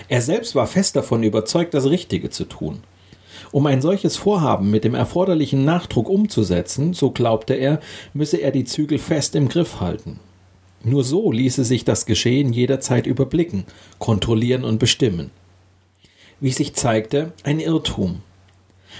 Er 0.07 0.21
selbst 0.21 0.53
war 0.53 0.67
fest 0.67 0.95
davon 0.95 1.23
überzeugt, 1.23 1.73
das 1.73 1.89
Richtige 1.89 2.29
zu 2.29 2.45
tun. 2.45 2.81
Um 3.51 3.65
ein 3.65 3.81
solches 3.81 4.15
Vorhaben 4.15 4.69
mit 4.69 4.83
dem 4.83 4.93
erforderlichen 4.93 5.65
Nachdruck 5.65 6.09
umzusetzen, 6.09 6.93
so 6.93 7.09
glaubte 7.09 7.55
er, 7.55 7.79
müsse 8.13 8.37
er 8.37 8.51
die 8.51 8.65
Zügel 8.65 8.99
fest 8.99 9.35
im 9.35 9.49
Griff 9.49 9.79
halten. 9.79 10.19
Nur 10.83 11.03
so 11.03 11.31
ließe 11.31 11.63
sich 11.63 11.85
das 11.85 12.05
Geschehen 12.05 12.53
jederzeit 12.53 13.07
überblicken, 13.07 13.65
kontrollieren 13.99 14.63
und 14.63 14.79
bestimmen. 14.79 15.31
Wie 16.39 16.51
sich 16.51 16.75
zeigte, 16.75 17.33
ein 17.43 17.59
Irrtum. 17.59 18.21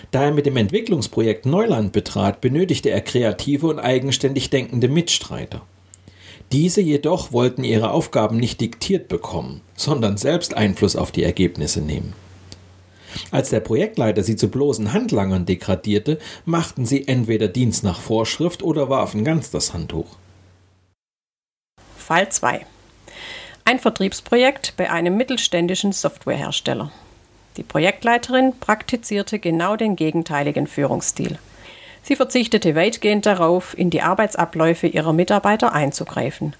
Da 0.09 0.23
er 0.23 0.31
mit 0.31 0.47
dem 0.47 0.57
Entwicklungsprojekt 0.57 1.45
Neuland 1.45 1.91
betrat, 1.91 2.41
benötigte 2.41 2.89
er 2.89 3.01
kreative 3.01 3.67
und 3.67 3.79
eigenständig 3.79 4.49
denkende 4.49 4.87
Mitstreiter. 4.87 5.61
Diese 6.53 6.81
jedoch 6.81 7.31
wollten 7.31 7.63
ihre 7.63 7.89
Aufgaben 7.89 8.37
nicht 8.37 8.61
diktiert 8.61 9.07
bekommen, 9.07 9.61
sondern 9.75 10.17
selbst 10.17 10.55
Einfluss 10.55 10.95
auf 10.95 11.11
die 11.11 11.23
Ergebnisse 11.23 11.81
nehmen. 11.81 12.13
Als 13.31 13.49
der 13.49 13.59
Projektleiter 13.59 14.21
sie 14.21 14.35
zu 14.35 14.49
bloßen 14.49 14.93
Handlangern 14.93 15.47
degradierte, 15.47 16.19
machten 16.45 16.85
sie 16.85 17.07
entweder 17.07 17.47
Dienst 17.47 17.83
nach 17.83 17.99
Vorschrift 17.99 18.61
oder 18.61 18.87
warfen 18.87 19.23
ganz 19.23 19.49
das 19.49 19.73
Handtuch. 19.73 20.05
Fall 21.97 22.29
2. 22.29 22.67
Ein 23.65 23.79
Vertriebsprojekt 23.79 24.75
bei 24.77 24.91
einem 24.91 25.17
mittelständischen 25.17 25.91
Softwarehersteller. 25.91 26.91
Die 27.57 27.63
Projektleiterin 27.63 28.53
praktizierte 28.59 29.39
genau 29.39 29.75
den 29.75 29.95
gegenteiligen 29.95 30.67
Führungsstil. 30.67 31.39
Sie 32.03 32.17
verzichtete 32.17 32.75
weitgehend 32.75 33.25
darauf, 33.25 33.77
in 33.77 33.89
die 33.89 34.01
Arbeitsabläufe 34.01 34.87
ihrer 34.87 35.13
Mitarbeiter 35.13 35.73
einzugreifen. 35.73 36.53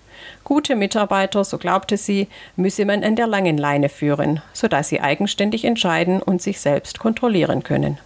Gute 0.45 0.75
Mitarbeiter, 0.77 1.43
so 1.43 1.57
glaubte 1.57 1.97
sie, 1.97 2.27
müsse 2.55 2.85
man 2.85 3.03
an 3.03 3.17
der 3.17 3.27
langen 3.27 3.57
Leine 3.57 3.89
führen, 3.89 4.41
sodass 4.53 4.87
sie 4.87 5.01
eigenständig 5.01 5.65
entscheiden 5.65 6.21
und 6.21 6.41
sich 6.41 6.61
selbst 6.61 6.99
kontrollieren 6.99 7.61
können. 7.63 7.97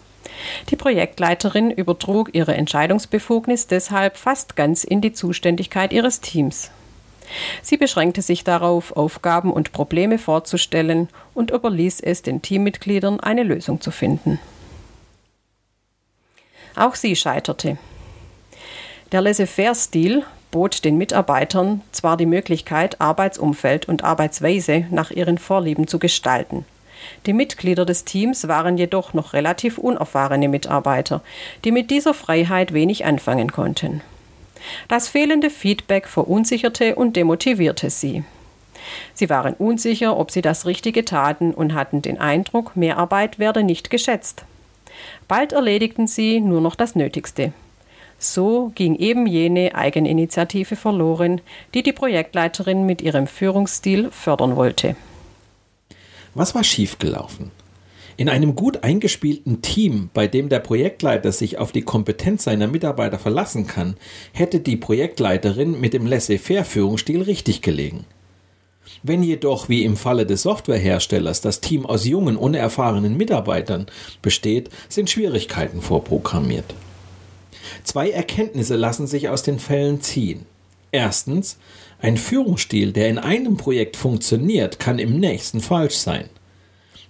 Die 0.69 0.75
Projektleiterin 0.75 1.71
übertrug 1.71 2.33
ihre 2.33 2.55
Entscheidungsbefugnis 2.55 3.67
deshalb 3.67 4.17
fast 4.17 4.55
ganz 4.55 4.83
in 4.83 5.01
die 5.01 5.13
Zuständigkeit 5.13 5.93
ihres 5.93 6.21
Teams. 6.21 6.71
Sie 7.61 7.77
beschränkte 7.77 8.21
sich 8.21 8.43
darauf, 8.43 8.95
Aufgaben 8.95 9.51
und 9.51 9.73
Probleme 9.73 10.17
vorzustellen 10.17 11.09
und 11.33 11.51
überließ 11.51 11.99
es 11.99 12.21
den 12.21 12.41
Teammitgliedern, 12.41 13.19
eine 13.19 13.43
Lösung 13.43 13.81
zu 13.81 13.91
finden. 13.91 14.39
Auch 16.77 16.95
sie 16.95 17.15
scheiterte. 17.15 17.77
Der 19.11 19.21
Laissez-faire-Stil 19.21 20.23
bot 20.51 20.85
den 20.85 20.97
Mitarbeitern 20.97 21.81
zwar 21.91 22.17
die 22.17 22.25
Möglichkeit, 22.25 23.01
Arbeitsumfeld 23.01 23.87
und 23.87 24.03
Arbeitsweise 24.03 24.85
nach 24.91 25.11
ihren 25.11 25.39
Vorlieben 25.39 25.87
zu 25.87 25.97
gestalten. 25.97 26.65
Die 27.25 27.33
Mitglieder 27.33 27.85
des 27.85 28.05
Teams 28.05 28.47
waren 28.47 28.77
jedoch 28.77 29.13
noch 29.13 29.33
relativ 29.33 29.77
unerfahrene 29.77 30.47
Mitarbeiter, 30.47 31.21
die 31.63 31.71
mit 31.71 31.89
dieser 31.89 32.13
Freiheit 32.13 32.73
wenig 32.73 33.05
anfangen 33.05 33.51
konnten. 33.51 34.01
Das 34.87 35.07
fehlende 35.07 35.49
Feedback 35.49 36.07
verunsicherte 36.07 36.95
und 36.95 37.15
demotivierte 37.15 37.89
sie. 37.89 38.23
Sie 39.13 39.29
waren 39.29 39.53
unsicher, 39.53 40.17
ob 40.17 40.31
sie 40.31 40.41
das 40.41 40.65
Richtige 40.65 41.05
taten 41.05 41.53
und 41.53 41.73
hatten 41.73 42.01
den 42.01 42.19
Eindruck, 42.19 42.75
Mehrarbeit 42.75 43.39
werde 43.39 43.63
nicht 43.63 43.89
geschätzt. 43.89 44.45
Bald 45.27 45.53
erledigten 45.53 46.07
sie 46.07 46.39
nur 46.39 46.61
noch 46.61 46.75
das 46.75 46.95
Nötigste. 46.95 47.53
So 48.19 48.71
ging 48.73 48.95
eben 48.95 49.27
jene 49.27 49.75
Eigeninitiative 49.75 50.75
verloren, 50.75 51.41
die 51.73 51.83
die 51.83 51.93
Projektleiterin 51.93 52.85
mit 52.85 53.01
ihrem 53.01 53.27
Führungsstil 53.27 54.09
fördern 54.11 54.55
wollte. 54.55 54.95
Was 56.33 56.55
war 56.55 56.63
schiefgelaufen? 56.63 57.51
In 58.19 58.29
einem 58.29 58.55
gut 58.55 58.83
eingespielten 58.83 59.61
Team, 59.61 60.09
bei 60.11 60.27
dem 60.27 60.49
der 60.49 60.59
Projektleiter 60.59 61.31
sich 61.31 61.59
auf 61.59 61.71
die 61.71 61.83
Kompetenz 61.83 62.45
seiner 62.45 62.65
Mitarbeiter 62.65 63.19
verlassen 63.19 63.67
kann, 63.67 63.95
hätte 64.33 64.59
die 64.59 64.75
Projektleiterin 64.75 65.79
mit 65.79 65.93
dem 65.93 66.07
Laissez-faire-Führungsstil 66.07 67.21
richtig 67.21 67.61
gelegen. 67.61 68.05
Wenn 69.03 69.23
jedoch, 69.23 69.69
wie 69.69 69.83
im 69.83 69.95
Falle 69.95 70.25
des 70.25 70.43
Softwareherstellers, 70.43 71.41
das 71.41 71.61
Team 71.61 71.85
aus 71.85 72.05
jungen, 72.05 72.37
unerfahrenen 72.37 73.17
Mitarbeitern 73.17 73.87
besteht, 74.21 74.69
sind 74.89 75.09
Schwierigkeiten 75.09 75.81
vorprogrammiert. 75.81 76.73
Zwei 77.83 78.09
Erkenntnisse 78.09 78.75
lassen 78.75 79.07
sich 79.07 79.29
aus 79.29 79.43
den 79.43 79.59
Fällen 79.59 80.01
ziehen. 80.01 80.45
Erstens, 80.91 81.57
ein 81.99 82.17
Führungsstil, 82.17 82.91
der 82.91 83.09
in 83.09 83.17
einem 83.17 83.57
Projekt 83.57 83.97
funktioniert, 83.97 84.79
kann 84.79 84.99
im 84.99 85.19
nächsten 85.19 85.61
falsch 85.61 85.95
sein. 85.95 86.29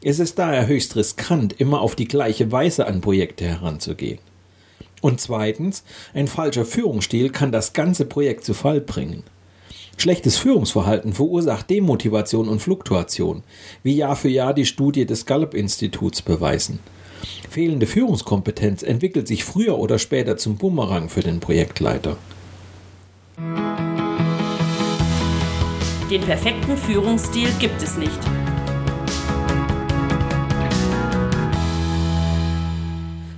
Es 0.04 0.20
ist 0.20 0.40
daher 0.40 0.68
höchst 0.68 0.96
riskant, 0.96 1.60
immer 1.60 1.82
auf 1.82 1.96
die 1.96 2.08
gleiche 2.08 2.52
Weise 2.52 2.88
an 2.88 3.02
Projekte 3.02 3.46
heranzugehen. 3.46 4.20
Und 5.02 5.22
zweitens, 5.22 5.84
ein 6.14 6.28
falscher 6.28 6.66
Führungsstil 6.66 7.30
kann 7.30 7.52
das 7.52 7.74
ganze 7.74 8.06
Projekt 8.06 8.46
zu 8.46 8.54
Fall 8.54 8.82
bringen. 8.82 9.24
Schlechtes 10.00 10.38
Führungsverhalten 10.38 11.14
verursacht 11.14 11.72
Demotivation 11.72 12.48
und 12.48 12.60
Fluktuation, 12.62 13.42
wie 13.82 13.96
Jahr 13.96 14.16
für 14.16 14.30
Jahr 14.30 14.54
die 14.54 14.68
Studie 14.68 15.08
des 15.08 15.26
Gallup-Instituts 15.26 16.22
beweisen. 16.22 16.80
Fehlende 17.50 17.88
Führungskompetenz 17.88 18.84
entwickelt 18.84 19.28
sich 19.28 19.44
früher 19.44 19.80
oder 19.80 19.98
später 19.98 20.38
zum 20.38 20.58
Bumerang 20.58 21.10
für 21.10 21.22
den 21.22 21.40
Projektleiter. 21.40 22.16
Den 26.12 26.22
perfekten 26.22 26.78
Führungsstil 26.78 27.50
gibt 27.60 27.82
es 27.82 27.98
nicht. 27.98 28.20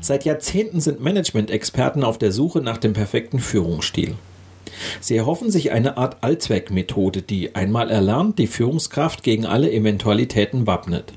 Seit 0.01 0.25
Jahrzehnten 0.25 0.81
sind 0.81 0.99
Management-Experten 0.99 2.03
auf 2.03 2.17
der 2.17 2.33
Suche 2.33 2.59
nach 2.59 2.77
dem 2.77 2.91
perfekten 2.91 3.39
Führungsstil. 3.39 4.15
Sie 4.99 5.15
erhoffen 5.15 5.51
sich 5.51 5.71
eine 5.71 5.97
Art 5.97 6.23
Allzweckmethode, 6.23 7.21
die 7.21 7.55
einmal 7.55 7.89
erlernt 7.89 8.39
die 8.39 8.47
Führungskraft 8.47 9.23
gegen 9.23 9.45
alle 9.45 9.71
Eventualitäten 9.71 10.67
wappnet. 10.67 11.13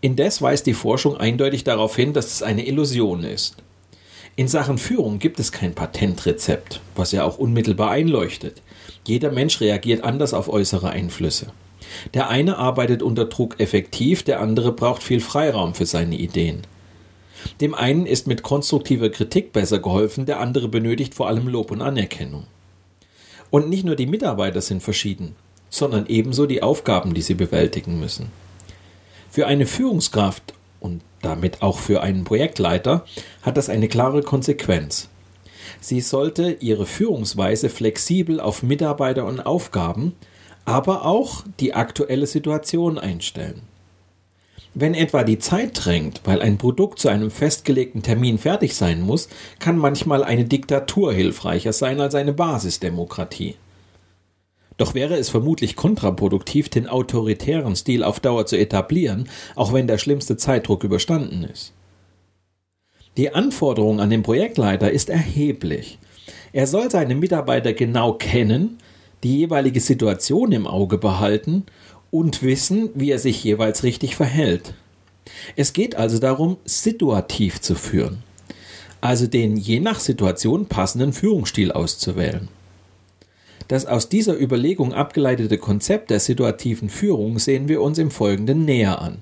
Indes 0.00 0.40
weist 0.40 0.66
die 0.66 0.74
Forschung 0.74 1.16
eindeutig 1.16 1.64
darauf 1.64 1.94
hin, 1.94 2.12
dass 2.12 2.32
es 2.32 2.42
eine 2.42 2.66
Illusion 2.66 3.22
ist. 3.22 3.56
In 4.36 4.48
Sachen 4.48 4.78
Führung 4.78 5.18
gibt 5.18 5.38
es 5.38 5.52
kein 5.52 5.74
Patentrezept, 5.74 6.80
was 6.94 7.12
ja 7.12 7.24
auch 7.24 7.36
unmittelbar 7.36 7.90
einleuchtet. 7.90 8.62
Jeder 9.06 9.30
Mensch 9.30 9.60
reagiert 9.60 10.02
anders 10.04 10.32
auf 10.32 10.48
äußere 10.48 10.90
Einflüsse. 10.90 11.52
Der 12.14 12.28
eine 12.28 12.56
arbeitet 12.56 13.02
unter 13.02 13.26
Druck 13.26 13.58
effektiv, 13.58 14.22
der 14.22 14.40
andere 14.40 14.72
braucht 14.72 15.02
viel 15.02 15.20
Freiraum 15.20 15.74
für 15.74 15.86
seine 15.86 16.16
Ideen. 16.16 16.62
Dem 17.60 17.74
einen 17.74 18.06
ist 18.06 18.26
mit 18.26 18.42
konstruktiver 18.42 19.10
Kritik 19.10 19.52
besser 19.52 19.78
geholfen, 19.78 20.26
der 20.26 20.40
andere 20.40 20.68
benötigt 20.68 21.14
vor 21.14 21.28
allem 21.28 21.48
Lob 21.48 21.70
und 21.70 21.82
Anerkennung. 21.82 22.46
Und 23.50 23.68
nicht 23.68 23.84
nur 23.84 23.96
die 23.96 24.06
Mitarbeiter 24.06 24.60
sind 24.60 24.82
verschieden, 24.82 25.34
sondern 25.68 26.06
ebenso 26.06 26.46
die 26.46 26.62
Aufgaben, 26.62 27.14
die 27.14 27.22
sie 27.22 27.34
bewältigen 27.34 27.98
müssen. 27.98 28.30
Für 29.30 29.46
eine 29.46 29.66
Führungskraft 29.66 30.54
und 30.80 31.02
damit 31.22 31.62
auch 31.62 31.78
für 31.78 32.02
einen 32.02 32.24
Projektleiter 32.24 33.04
hat 33.42 33.56
das 33.56 33.68
eine 33.68 33.88
klare 33.88 34.22
Konsequenz. 34.22 35.08
Sie 35.80 36.00
sollte 36.00 36.56
ihre 36.60 36.86
Führungsweise 36.86 37.68
flexibel 37.68 38.40
auf 38.40 38.62
Mitarbeiter 38.62 39.24
und 39.24 39.40
Aufgaben, 39.40 40.14
aber 40.64 41.04
auch 41.04 41.44
die 41.58 41.74
aktuelle 41.74 42.26
Situation 42.26 42.98
einstellen. 42.98 43.62
Wenn 44.74 44.94
etwa 44.94 45.24
die 45.24 45.38
Zeit 45.38 45.84
drängt, 45.84 46.20
weil 46.24 46.40
ein 46.40 46.56
Produkt 46.56 47.00
zu 47.00 47.08
einem 47.08 47.30
festgelegten 47.30 48.02
Termin 48.02 48.38
fertig 48.38 48.76
sein 48.76 49.00
muss, 49.00 49.28
kann 49.58 49.76
manchmal 49.76 50.22
eine 50.22 50.44
Diktatur 50.44 51.12
hilfreicher 51.12 51.72
sein 51.72 52.00
als 52.00 52.14
eine 52.14 52.32
Basisdemokratie. 52.32 53.56
Doch 54.76 54.94
wäre 54.94 55.16
es 55.16 55.28
vermutlich 55.28 55.76
kontraproduktiv, 55.76 56.68
den 56.68 56.86
autoritären 56.86 57.74
Stil 57.76 58.04
auf 58.04 58.20
Dauer 58.20 58.46
zu 58.46 58.56
etablieren, 58.56 59.28
auch 59.56 59.72
wenn 59.72 59.88
der 59.88 59.98
schlimmste 59.98 60.36
Zeitdruck 60.36 60.84
überstanden 60.84 61.44
ist. 61.44 61.72
Die 63.16 63.34
Anforderung 63.34 64.00
an 64.00 64.08
den 64.08 64.22
Projektleiter 64.22 64.90
ist 64.90 65.10
erheblich. 65.10 65.98
Er 66.52 66.66
soll 66.66 66.90
seine 66.90 67.16
Mitarbeiter 67.16 67.72
genau 67.72 68.14
kennen, 68.14 68.78
die 69.22 69.38
jeweilige 69.40 69.80
Situation 69.80 70.52
im 70.52 70.66
Auge 70.66 70.96
behalten 70.96 71.66
und 72.10 72.42
wissen, 72.42 72.90
wie 72.94 73.10
er 73.10 73.18
sich 73.18 73.42
jeweils 73.44 73.82
richtig 73.82 74.16
verhält. 74.16 74.74
Es 75.56 75.72
geht 75.72 75.94
also 75.94 76.18
darum, 76.18 76.56
situativ 76.64 77.60
zu 77.60 77.74
führen, 77.74 78.22
also 79.00 79.26
den 79.26 79.56
je 79.56 79.80
nach 79.80 80.00
Situation 80.00 80.66
passenden 80.66 81.12
Führungsstil 81.12 81.72
auszuwählen. 81.72 82.48
Das 83.68 83.86
aus 83.86 84.08
dieser 84.08 84.36
Überlegung 84.36 84.92
abgeleitete 84.92 85.56
Konzept 85.56 86.10
der 86.10 86.18
situativen 86.18 86.88
Führung 86.88 87.38
sehen 87.38 87.68
wir 87.68 87.82
uns 87.82 87.98
im 87.98 88.10
Folgenden 88.10 88.64
näher 88.64 89.00
an. 89.00 89.18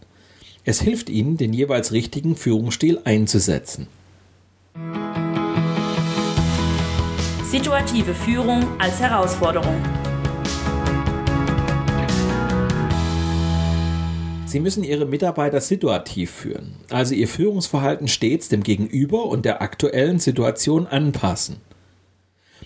Es 0.64 0.80
hilft 0.80 1.10
ihnen, 1.10 1.36
den 1.36 1.52
jeweils 1.52 1.92
richtigen 1.92 2.34
Führungsstil 2.34 3.00
einzusetzen. 3.04 3.88
Situative 7.44 8.14
Führung 8.14 8.66
als 8.78 9.00
Herausforderung. 9.00 9.76
Sie 14.48 14.60
müssen 14.60 14.82
Ihre 14.82 15.04
Mitarbeiter 15.04 15.60
situativ 15.60 16.30
führen, 16.30 16.76
also 16.88 17.14
Ihr 17.14 17.28
Führungsverhalten 17.28 18.08
stets 18.08 18.48
dem 18.48 18.62
Gegenüber 18.62 19.26
und 19.26 19.44
der 19.44 19.60
aktuellen 19.60 20.18
Situation 20.18 20.86
anpassen. 20.86 21.56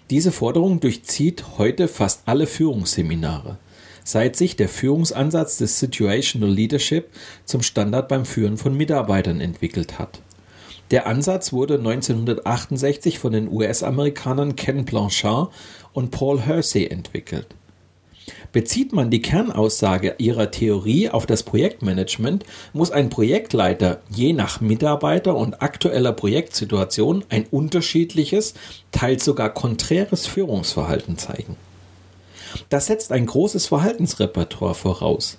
Diese 0.08 0.30
Forderung 0.30 0.78
durchzieht 0.78 1.58
heute 1.58 1.88
fast 1.88 2.22
alle 2.26 2.46
Führungsseminare, 2.46 3.58
seit 4.04 4.36
sich 4.36 4.54
der 4.54 4.68
Führungsansatz 4.68 5.58
des 5.58 5.80
Situational 5.80 6.50
Leadership 6.50 7.08
zum 7.46 7.62
Standard 7.62 8.06
beim 8.06 8.26
Führen 8.26 8.58
von 8.58 8.76
Mitarbeitern 8.76 9.40
entwickelt 9.40 9.98
hat. 9.98 10.20
Der 10.92 11.08
Ansatz 11.08 11.52
wurde 11.52 11.78
1968 11.78 13.18
von 13.18 13.32
den 13.32 13.50
US-Amerikanern 13.50 14.54
Ken 14.54 14.84
Blanchard 14.84 15.52
und 15.92 16.12
Paul 16.12 16.42
Hersey 16.42 16.86
entwickelt. 16.86 17.56
Bezieht 18.52 18.92
man 18.92 19.10
die 19.10 19.22
Kernaussage 19.22 20.16
ihrer 20.18 20.50
Theorie 20.50 21.08
auf 21.08 21.24
das 21.24 21.42
Projektmanagement, 21.42 22.44
muss 22.74 22.90
ein 22.90 23.08
Projektleiter 23.08 24.02
je 24.10 24.34
nach 24.34 24.60
Mitarbeiter 24.60 25.34
und 25.34 25.62
aktueller 25.62 26.12
Projektsituation 26.12 27.24
ein 27.30 27.46
unterschiedliches, 27.50 28.52
teils 28.90 29.24
sogar 29.24 29.48
konträres 29.54 30.26
Führungsverhalten 30.26 31.16
zeigen. 31.16 31.56
Das 32.68 32.86
setzt 32.86 33.10
ein 33.12 33.24
großes 33.24 33.66
Verhaltensrepertoire 33.66 34.74
voraus. 34.74 35.38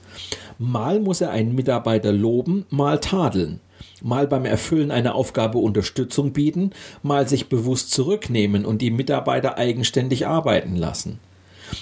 Mal 0.57 0.99
muss 0.99 1.21
er 1.21 1.29
einen 1.29 1.53
Mitarbeiter 1.53 2.11
loben, 2.11 2.65
mal 2.71 2.99
tadeln, 2.99 3.59
mal 4.01 4.27
beim 4.27 4.45
Erfüllen 4.45 4.89
einer 4.89 5.13
Aufgabe 5.13 5.59
Unterstützung 5.59 6.33
bieten, 6.33 6.71
mal 7.03 7.27
sich 7.27 7.47
bewusst 7.47 7.91
zurücknehmen 7.91 8.65
und 8.65 8.81
die 8.81 8.89
Mitarbeiter 8.89 9.59
eigenständig 9.59 10.25
arbeiten 10.25 10.75
lassen. 10.75 11.19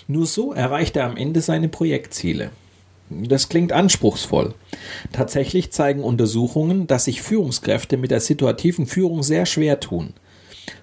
Nur 0.08 0.26
so 0.26 0.54
erreicht 0.54 0.96
er 0.96 1.06
am 1.06 1.18
Ende 1.18 1.42
seine 1.42 1.70
Projektziele. 1.70 2.52
Das 3.10 3.50
klingt 3.50 3.74
anspruchsvoll. 3.74 4.54
Tatsächlich 5.12 5.72
zeigen 5.72 6.04
Untersuchungen, 6.04 6.88
dass 6.88 7.06
sich 7.06 7.22
Führungskräfte 7.22 7.98
mit 7.98 8.12
der 8.12 8.22
situativen 8.22 8.86
Führung 8.86 9.22
sehr 9.22 9.46
schwer 9.46 9.80
tun. 9.80 10.14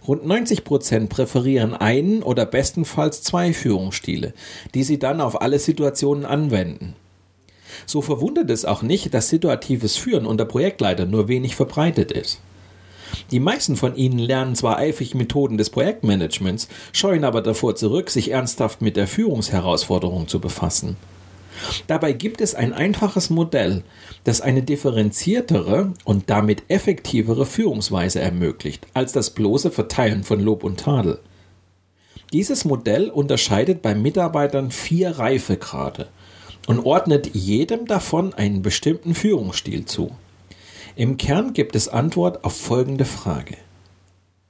Rund 0.06 0.26
90 0.26 0.64
Prozent 0.64 1.08
präferieren 1.08 1.74
einen 1.74 2.22
oder 2.22 2.44
bestenfalls 2.44 3.22
zwei 3.22 3.52
Führungsstile, 3.52 4.34
die 4.74 4.82
sie 4.82 4.98
dann 4.98 5.20
auf 5.20 5.40
alle 5.40 5.58
Situationen 5.58 6.26
anwenden. 6.26 6.94
So 7.86 8.02
verwundert 8.02 8.50
es 8.50 8.64
auch 8.64 8.82
nicht, 8.82 9.14
dass 9.14 9.28
situatives 9.28 9.96
Führen 9.96 10.26
unter 10.26 10.44
Projektleitern 10.44 11.10
nur 11.10 11.28
wenig 11.28 11.56
verbreitet 11.56 12.12
ist. 12.12 12.40
Die 13.30 13.40
meisten 13.40 13.76
von 13.76 13.96
ihnen 13.96 14.18
lernen 14.18 14.54
zwar 14.54 14.78
eifrig 14.78 15.14
Methoden 15.14 15.58
des 15.58 15.70
Projektmanagements, 15.70 16.68
scheuen 16.92 17.24
aber 17.24 17.42
davor 17.42 17.76
zurück, 17.76 18.10
sich 18.10 18.30
ernsthaft 18.30 18.80
mit 18.82 18.96
der 18.96 19.06
Führungsherausforderung 19.06 20.28
zu 20.28 20.40
befassen. 20.40 20.96
Dabei 21.86 22.12
gibt 22.12 22.40
es 22.40 22.54
ein 22.54 22.72
einfaches 22.72 23.30
Modell, 23.30 23.82
das 24.24 24.40
eine 24.40 24.62
differenziertere 24.62 25.92
und 26.04 26.30
damit 26.30 26.62
effektivere 26.68 27.46
Führungsweise 27.46 28.20
ermöglicht, 28.20 28.86
als 28.94 29.12
das 29.12 29.30
bloße 29.30 29.70
Verteilen 29.70 30.24
von 30.24 30.40
Lob 30.40 30.64
und 30.64 30.80
Tadel. 30.80 31.18
Dieses 32.32 32.64
Modell 32.64 33.08
unterscheidet 33.10 33.82
bei 33.82 33.94
Mitarbeitern 33.94 34.70
vier 34.70 35.18
Reifegrade 35.18 36.08
und 36.66 36.80
ordnet 36.80 37.34
jedem 37.34 37.86
davon 37.86 38.34
einen 38.34 38.62
bestimmten 38.62 39.14
Führungsstil 39.14 39.86
zu. 39.86 40.10
Im 40.98 41.16
Kern 41.16 41.52
gibt 41.52 41.76
es 41.76 41.86
Antwort 41.86 42.42
auf 42.42 42.60
folgende 42.60 43.04
Frage. 43.04 43.56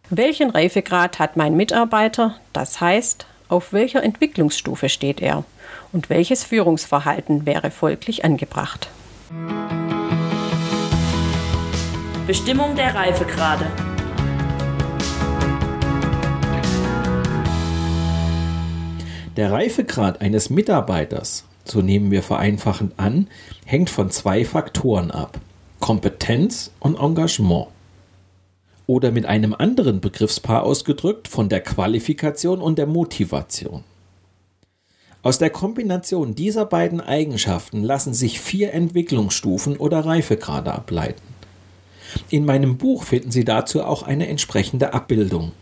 Welchen 0.08 0.48
Reifegrad 0.48 1.18
hat 1.18 1.36
mein 1.36 1.58
Mitarbeiter? 1.58 2.36
Das 2.54 2.80
heißt, 2.80 3.26
auf 3.50 3.74
welcher 3.74 4.02
Entwicklungsstufe 4.02 4.88
steht 4.88 5.20
er? 5.20 5.44
Und 5.92 6.08
welches 6.08 6.44
Führungsverhalten 6.44 7.44
wäre 7.44 7.70
folglich 7.70 8.24
angebracht? 8.24 8.88
Bestimmung 12.26 12.74
der 12.76 12.94
Reifegrade. 12.94 13.66
Der 19.36 19.52
Reifegrad 19.52 20.22
eines 20.22 20.48
Mitarbeiters, 20.48 21.44
so 21.66 21.82
nehmen 21.82 22.10
wir 22.10 22.22
vereinfachend 22.22 22.94
an, 22.96 23.28
hängt 23.66 23.90
von 23.90 24.10
zwei 24.10 24.46
Faktoren 24.46 25.10
ab. 25.10 25.38
Kompetenz 25.88 26.70
und 26.80 27.00
Engagement. 27.00 27.68
Oder 28.86 29.10
mit 29.10 29.24
einem 29.24 29.54
anderen 29.54 30.02
Begriffspaar 30.02 30.62
ausgedrückt 30.62 31.28
von 31.28 31.48
der 31.48 31.62
Qualifikation 31.62 32.60
und 32.60 32.76
der 32.76 32.86
Motivation. 32.86 33.84
Aus 35.22 35.38
der 35.38 35.48
Kombination 35.48 36.34
dieser 36.34 36.66
beiden 36.66 37.00
Eigenschaften 37.00 37.82
lassen 37.82 38.12
sich 38.12 38.38
vier 38.38 38.74
Entwicklungsstufen 38.74 39.78
oder 39.78 40.00
Reifegrade 40.00 40.74
ableiten. 40.74 41.22
In 42.28 42.44
meinem 42.44 42.76
Buch 42.76 43.04
finden 43.04 43.30
Sie 43.30 43.46
dazu 43.46 43.82
auch 43.82 44.02
eine 44.02 44.28
entsprechende 44.28 44.92
Abbildung. 44.92 45.52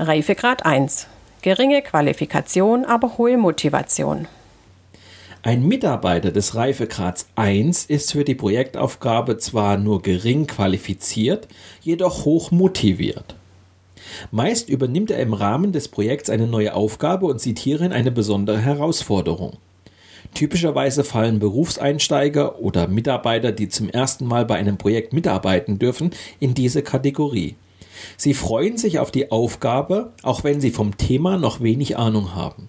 Reifegrad 0.00 0.66
1. 0.66 1.06
Geringe 1.42 1.82
Qualifikation, 1.82 2.84
aber 2.84 3.18
hohe 3.18 3.38
Motivation. 3.38 4.26
Ein 5.42 5.68
Mitarbeiter 5.68 6.32
des 6.32 6.56
Reifegrads 6.56 7.28
1 7.36 7.86
ist 7.86 8.10
für 8.10 8.24
die 8.24 8.34
Projektaufgabe 8.34 9.38
zwar 9.38 9.76
nur 9.76 10.02
gering 10.02 10.48
qualifiziert, 10.48 11.46
jedoch 11.80 12.24
hoch 12.24 12.50
motiviert. 12.50 13.36
Meist 14.32 14.68
übernimmt 14.68 15.12
er 15.12 15.20
im 15.20 15.34
Rahmen 15.34 15.70
des 15.70 15.88
Projekts 15.88 16.28
eine 16.28 16.48
neue 16.48 16.74
Aufgabe 16.74 17.26
und 17.26 17.40
sieht 17.40 17.60
hierin 17.60 17.92
eine 17.92 18.10
besondere 18.10 18.58
Herausforderung. 18.58 19.58
Typischerweise 20.34 21.04
fallen 21.04 21.38
Berufseinsteiger 21.38 22.58
oder 22.58 22.88
Mitarbeiter, 22.88 23.52
die 23.52 23.68
zum 23.68 23.88
ersten 23.88 24.26
Mal 24.26 24.44
bei 24.44 24.56
einem 24.56 24.76
Projekt 24.76 25.12
mitarbeiten 25.12 25.78
dürfen, 25.78 26.10
in 26.40 26.54
diese 26.54 26.82
Kategorie. 26.82 27.54
Sie 28.16 28.34
freuen 28.34 28.76
sich 28.76 28.98
auf 28.98 29.12
die 29.12 29.30
Aufgabe, 29.30 30.12
auch 30.22 30.42
wenn 30.42 30.60
sie 30.60 30.70
vom 30.70 30.96
Thema 30.96 31.38
noch 31.38 31.60
wenig 31.60 31.96
Ahnung 31.96 32.34
haben. 32.34 32.68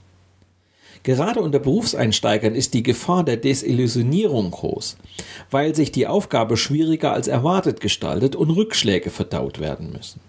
Gerade 1.03 1.39
unter 1.39 1.59
Berufseinsteigern 1.59 2.55
ist 2.55 2.73
die 2.73 2.83
Gefahr 2.83 3.23
der 3.23 3.37
Desillusionierung 3.37 4.51
groß, 4.51 4.97
weil 5.49 5.73
sich 5.73 5.91
die 5.91 6.07
Aufgabe 6.07 6.57
schwieriger 6.57 7.13
als 7.13 7.27
erwartet 7.27 7.79
gestaltet 7.79 8.35
und 8.35 8.49
Rückschläge 8.49 9.09
verdaut 9.09 9.59
werden 9.59 9.91
müssen. 9.93 10.19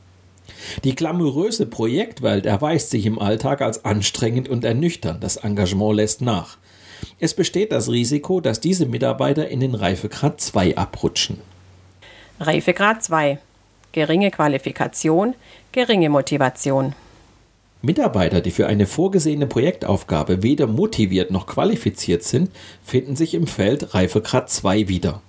Die 0.85 0.95
glamouröse 0.95 1.67
Projektwelt 1.67 2.47
erweist 2.47 2.91
sich 2.91 3.07
im 3.07 3.19
Alltag 3.19 3.63
als 3.63 3.85
anstrengend 3.85 4.49
und 4.49 4.65
ernüchternd, 4.65 5.23
das 5.25 5.37
Engagement 5.37 5.97
lässt 5.97 6.21
nach. 6.21 6.59
Es 7.19 7.35
besteht 7.35 7.73
das 7.73 7.89
Risiko, 7.89 8.41
dass 8.41 8.61
diese 8.61 8.87
Mitarbeiter 8.87 9.49
in 9.49 9.61
den 9.61 9.75
Reifegrad 9.75 10.41
2 10.41 10.77
abrutschen. 10.77 11.39
Reifegrad 12.39 13.03
2. 13.03 13.39
Geringe 13.93 14.31
Qualifikation, 14.31 15.35
geringe 15.73 16.11
Motivation. 16.11 16.95
Mitarbeiter, 17.83 18.43
die 18.43 18.51
für 18.51 18.67
eine 18.67 18.87
vorgesehene 18.87 19.47
Projektaufgabe 19.47 20.43
weder 20.43 20.67
motiviert 20.67 21.31
noch 21.31 21.47
qualifiziert 21.47 22.23
sind, 22.23 22.51
finden 22.83 23.17
sich 23.17 23.33
im 23.35 23.47
Feld 23.47 23.95
Reifegrad 23.95 24.51
2 24.51 24.89
wieder. 24.89 25.23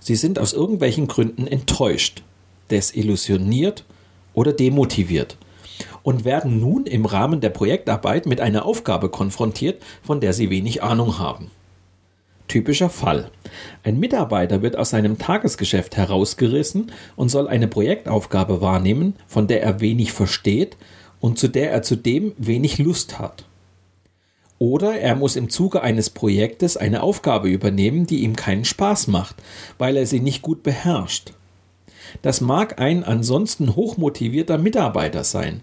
Sie 0.00 0.16
sind 0.16 0.40
aus 0.40 0.52
irgendwelchen 0.52 1.06
Gründen 1.06 1.46
enttäuscht, 1.46 2.22
desillusioniert 2.70 3.84
oder 4.34 4.52
demotiviert 4.52 5.36
und 6.02 6.24
werden 6.24 6.58
nun 6.58 6.86
im 6.86 7.04
Rahmen 7.04 7.40
der 7.40 7.50
Projektarbeit 7.50 8.26
mit 8.26 8.40
einer 8.40 8.66
Aufgabe 8.66 9.08
konfrontiert, 9.08 9.82
von 10.02 10.20
der 10.20 10.32
sie 10.32 10.50
wenig 10.50 10.82
Ahnung 10.82 11.18
haben. 11.18 11.50
Typischer 12.48 12.88
Fall. 12.88 13.30
Ein 13.84 14.00
Mitarbeiter 14.00 14.62
wird 14.62 14.76
aus 14.76 14.90
seinem 14.90 15.18
Tagesgeschäft 15.18 15.96
herausgerissen 15.96 16.90
und 17.14 17.28
soll 17.28 17.46
eine 17.46 17.68
Projektaufgabe 17.68 18.60
wahrnehmen, 18.60 19.14
von 19.26 19.46
der 19.46 19.62
er 19.62 19.80
wenig 19.80 20.12
versteht 20.12 20.76
und 21.20 21.38
zu 21.38 21.48
der 21.48 21.70
er 21.72 21.82
zudem 21.82 22.32
wenig 22.38 22.78
Lust 22.78 23.18
hat. 23.18 23.44
Oder 24.58 24.98
er 24.98 25.14
muss 25.14 25.36
im 25.36 25.50
Zuge 25.50 25.82
eines 25.82 26.10
Projektes 26.10 26.76
eine 26.76 27.02
Aufgabe 27.02 27.48
übernehmen, 27.48 28.06
die 28.06 28.22
ihm 28.22 28.34
keinen 28.34 28.64
Spaß 28.64 29.06
macht, 29.06 29.36
weil 29.78 29.96
er 29.96 30.06
sie 30.06 30.20
nicht 30.20 30.42
gut 30.42 30.62
beherrscht. 30.62 31.32
Das 32.22 32.40
mag 32.40 32.80
ein 32.80 33.04
ansonsten 33.04 33.76
hochmotivierter 33.76 34.58
Mitarbeiter 34.58 35.24
sein, 35.24 35.60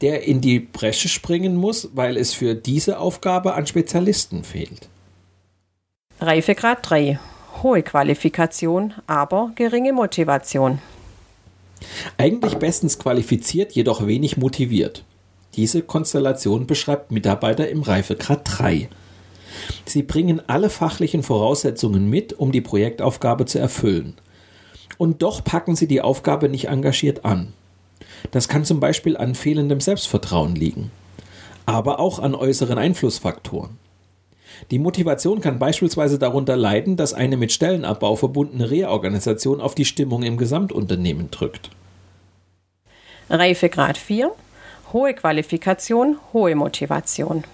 der 0.00 0.24
in 0.24 0.40
die 0.40 0.60
Bresche 0.60 1.08
springen 1.08 1.56
muss, 1.56 1.90
weil 1.94 2.16
es 2.16 2.32
für 2.32 2.54
diese 2.54 2.98
Aufgabe 2.98 3.54
an 3.54 3.66
Spezialisten 3.66 4.44
fehlt. 4.44 4.88
Reifegrad 6.20 6.78
3. 6.82 7.18
Hohe 7.62 7.82
Qualifikation, 7.82 8.94
aber 9.06 9.52
geringe 9.56 9.92
Motivation. 9.92 10.78
Eigentlich 12.16 12.54
bestens 12.54 12.98
qualifiziert, 12.98 13.72
jedoch 13.72 14.06
wenig 14.06 14.36
motiviert. 14.36 15.04
Diese 15.54 15.82
Konstellation 15.82 16.66
beschreibt 16.66 17.10
Mitarbeiter 17.10 17.68
im 17.68 17.82
Reifegrad 17.82 18.42
3. 18.44 18.88
Sie 19.84 20.02
bringen 20.02 20.42
alle 20.46 20.70
fachlichen 20.70 21.22
Voraussetzungen 21.22 22.08
mit, 22.08 22.32
um 22.32 22.52
die 22.52 22.60
Projektaufgabe 22.60 23.46
zu 23.46 23.58
erfüllen. 23.58 24.14
Und 24.98 25.22
doch 25.22 25.42
packen 25.44 25.76
sie 25.76 25.88
die 25.88 26.00
Aufgabe 26.00 26.48
nicht 26.48 26.68
engagiert 26.68 27.24
an. 27.24 27.52
Das 28.30 28.48
kann 28.48 28.64
zum 28.64 28.80
Beispiel 28.80 29.16
an 29.16 29.34
fehlendem 29.34 29.80
Selbstvertrauen 29.80 30.54
liegen, 30.54 30.90
aber 31.66 32.00
auch 32.00 32.18
an 32.18 32.34
äußeren 32.34 32.78
Einflussfaktoren. 32.78 33.76
Die 34.70 34.78
Motivation 34.78 35.40
kann 35.40 35.58
beispielsweise 35.58 36.18
darunter 36.18 36.56
leiden, 36.56 36.96
dass 36.96 37.14
eine 37.14 37.36
mit 37.36 37.52
Stellenabbau 37.52 38.16
verbundene 38.16 38.70
Reorganisation 38.70 39.60
auf 39.60 39.74
die 39.74 39.84
Stimmung 39.84 40.22
im 40.22 40.36
Gesamtunternehmen 40.36 41.30
drückt. 41.30 41.70
Reifegrad 43.30 43.98
4 43.98 44.32
Hohe 44.92 45.12
Qualifikation, 45.12 46.16
hohe 46.32 46.54
Motivation. 46.54 47.44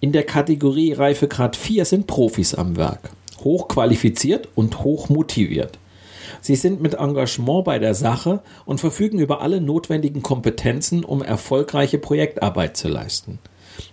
In 0.00 0.10
der 0.10 0.24
Kategorie 0.24 0.92
Reifegrad 0.92 1.54
4 1.54 1.84
sind 1.84 2.08
Profis 2.08 2.52
am 2.52 2.76
Werk, 2.76 3.10
hochqualifiziert 3.44 4.48
und 4.56 4.82
hochmotiviert. 4.82 5.78
Sie 6.40 6.56
sind 6.56 6.80
mit 6.80 6.94
Engagement 6.94 7.64
bei 7.64 7.78
der 7.78 7.94
Sache 7.94 8.42
und 8.64 8.80
verfügen 8.80 9.20
über 9.20 9.40
alle 9.40 9.60
notwendigen 9.60 10.22
Kompetenzen, 10.22 11.04
um 11.04 11.22
erfolgreiche 11.22 11.98
Projektarbeit 11.98 12.76
zu 12.76 12.88
leisten. 12.88 13.38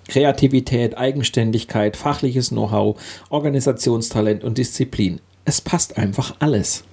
Kreativität, 0.08 0.98
Eigenständigkeit, 0.98 1.98
fachliches 1.98 2.50
Know-how, 2.50 3.02
Organisationstalent 3.30 4.44
und 4.44 4.58
Disziplin. 4.58 5.20
Es 5.46 5.62
passt 5.62 5.98
einfach 5.98 6.36
alles. 6.40 6.84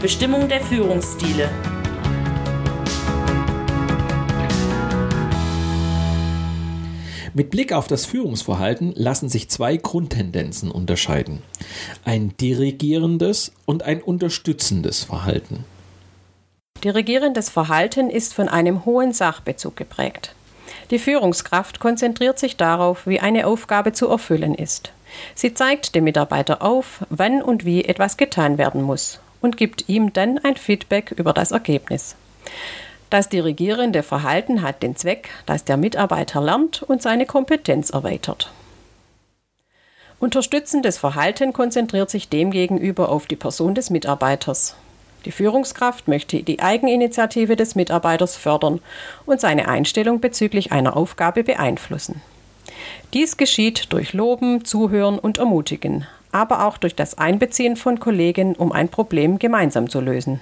Bestimmung 0.00 0.48
der 0.48 0.60
Führungsstile. 0.60 1.50
Mit 7.36 7.50
Blick 7.50 7.74
auf 7.74 7.86
das 7.86 8.06
Führungsverhalten 8.06 8.92
lassen 8.94 9.28
sich 9.28 9.50
zwei 9.50 9.76
Grundtendenzen 9.76 10.70
unterscheiden. 10.70 11.42
Ein 12.02 12.34
dirigierendes 12.40 13.52
und 13.66 13.82
ein 13.82 14.00
unterstützendes 14.00 15.04
Verhalten. 15.04 15.64
Dirigierendes 16.84 17.48
Verhalten 17.48 18.10
ist 18.10 18.34
von 18.34 18.48
einem 18.48 18.84
hohen 18.84 19.12
Sachbezug 19.12 19.76
geprägt. 19.76 20.34
Die 20.90 20.98
Führungskraft 20.98 21.80
konzentriert 21.80 22.38
sich 22.38 22.56
darauf, 22.56 23.06
wie 23.06 23.18
eine 23.18 23.46
Aufgabe 23.46 23.92
zu 23.92 24.08
erfüllen 24.08 24.54
ist. 24.54 24.92
Sie 25.34 25.54
zeigt 25.54 25.94
dem 25.94 26.04
Mitarbeiter 26.04 26.62
auf, 26.62 27.04
wann 27.08 27.42
und 27.42 27.64
wie 27.64 27.84
etwas 27.84 28.16
getan 28.16 28.58
werden 28.58 28.82
muss 28.82 29.20
und 29.40 29.56
gibt 29.56 29.88
ihm 29.88 30.12
dann 30.12 30.38
ein 30.38 30.56
Feedback 30.56 31.12
über 31.12 31.32
das 31.32 31.50
Ergebnis. 31.50 32.16
Das 33.10 33.28
dirigierende 33.28 34.02
Verhalten 34.02 34.62
hat 34.62 34.82
den 34.82 34.96
Zweck, 34.96 35.30
dass 35.46 35.64
der 35.64 35.76
Mitarbeiter 35.76 36.40
lernt 36.40 36.82
und 36.82 37.02
seine 37.02 37.26
Kompetenz 37.26 37.90
erweitert. 37.90 38.50
Unterstützendes 40.18 40.98
Verhalten 40.98 41.52
konzentriert 41.52 42.10
sich 42.10 42.28
demgegenüber 42.28 43.08
auf 43.10 43.26
die 43.26 43.36
Person 43.36 43.74
des 43.74 43.90
Mitarbeiters. 43.90 44.74
Die 45.26 45.32
Führungskraft 45.32 46.06
möchte 46.06 46.44
die 46.44 46.60
Eigeninitiative 46.60 47.56
des 47.56 47.74
Mitarbeiters 47.74 48.36
fördern 48.36 48.80
und 49.26 49.40
seine 49.40 49.66
Einstellung 49.66 50.20
bezüglich 50.20 50.70
einer 50.70 50.96
Aufgabe 50.96 51.42
beeinflussen. 51.42 52.22
Dies 53.12 53.36
geschieht 53.36 53.92
durch 53.92 54.12
Loben, 54.12 54.64
Zuhören 54.64 55.18
und 55.18 55.38
Ermutigen, 55.38 56.06
aber 56.30 56.64
auch 56.64 56.78
durch 56.78 56.94
das 56.94 57.18
Einbeziehen 57.18 57.74
von 57.74 57.98
Kollegen, 57.98 58.54
um 58.54 58.70
ein 58.70 58.88
Problem 58.88 59.40
gemeinsam 59.40 59.90
zu 59.90 60.00
lösen. 60.00 60.40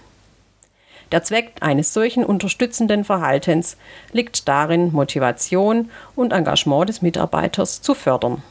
Der 1.12 1.22
Zweck 1.22 1.52
eines 1.60 1.94
solchen 1.94 2.22
unterstützenden 2.22 3.04
Verhaltens 3.04 3.78
liegt 4.12 4.46
darin, 4.48 4.92
Motivation 4.92 5.90
und 6.14 6.34
Engagement 6.34 6.90
des 6.90 7.00
Mitarbeiters 7.00 7.80
zu 7.80 7.94
fördern. 7.94 8.42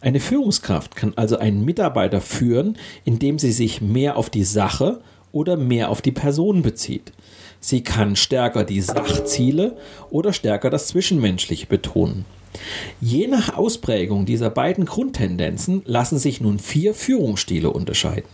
Eine 0.00 0.20
Führungskraft 0.20 0.94
kann 0.94 1.14
also 1.16 1.38
einen 1.38 1.64
Mitarbeiter 1.64 2.20
führen, 2.20 2.76
indem 3.04 3.38
sie 3.38 3.52
sich 3.52 3.80
mehr 3.80 4.16
auf 4.16 4.30
die 4.30 4.44
Sache 4.44 5.00
oder 5.32 5.56
mehr 5.56 5.90
auf 5.90 6.02
die 6.02 6.12
Person 6.12 6.62
bezieht. 6.62 7.12
Sie 7.60 7.82
kann 7.82 8.16
stärker 8.16 8.64
die 8.64 8.80
Sachziele 8.80 9.76
oder 10.10 10.32
stärker 10.32 10.70
das 10.70 10.88
Zwischenmenschliche 10.88 11.66
betonen. 11.66 12.24
Je 13.00 13.26
nach 13.26 13.56
Ausprägung 13.56 14.24
dieser 14.24 14.50
beiden 14.50 14.84
Grundtendenzen 14.84 15.82
lassen 15.84 16.18
sich 16.18 16.40
nun 16.40 16.58
vier 16.58 16.94
Führungsstile 16.94 17.70
unterscheiden. 17.70 18.28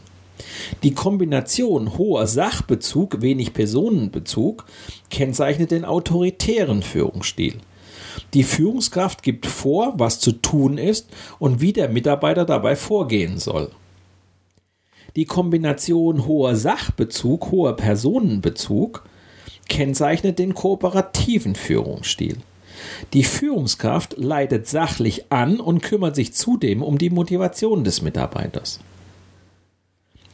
Die 0.82 0.94
Kombination 0.94 1.96
hoher 1.98 2.26
Sachbezug, 2.26 3.20
wenig 3.20 3.52
Personenbezug 3.52 4.64
kennzeichnet 5.10 5.70
den 5.70 5.84
autoritären 5.84 6.82
Führungsstil. 6.82 7.54
Die 8.34 8.42
Führungskraft 8.42 9.22
gibt 9.22 9.46
vor, 9.46 9.94
was 9.96 10.20
zu 10.20 10.32
tun 10.32 10.78
ist 10.78 11.08
und 11.38 11.60
wie 11.60 11.72
der 11.72 11.88
Mitarbeiter 11.88 12.44
dabei 12.44 12.76
vorgehen 12.76 13.38
soll. 13.38 13.70
Die 15.16 15.26
Kombination 15.26 16.26
hoher 16.26 16.56
Sachbezug, 16.56 17.50
hoher 17.50 17.76
Personenbezug 17.76 19.04
kennzeichnet 19.68 20.38
den 20.38 20.54
kooperativen 20.54 21.54
Führungsstil. 21.54 22.38
Die 23.12 23.24
Führungskraft 23.24 24.16
leitet 24.16 24.66
sachlich 24.66 25.30
an 25.30 25.60
und 25.60 25.82
kümmert 25.82 26.16
sich 26.16 26.32
zudem 26.32 26.82
um 26.82 26.98
die 26.98 27.10
Motivation 27.10 27.84
des 27.84 28.02
Mitarbeiters. 28.02 28.80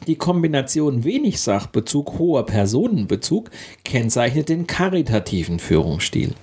Die 0.07 0.15
Kombination 0.15 1.03
wenig 1.03 1.41
Sachbezug, 1.41 2.17
hoher 2.17 2.45
Personenbezug 2.45 3.51
kennzeichnet 3.83 4.49
den 4.49 4.65
karitativen 4.65 5.59
Führungsstil. 5.59 6.33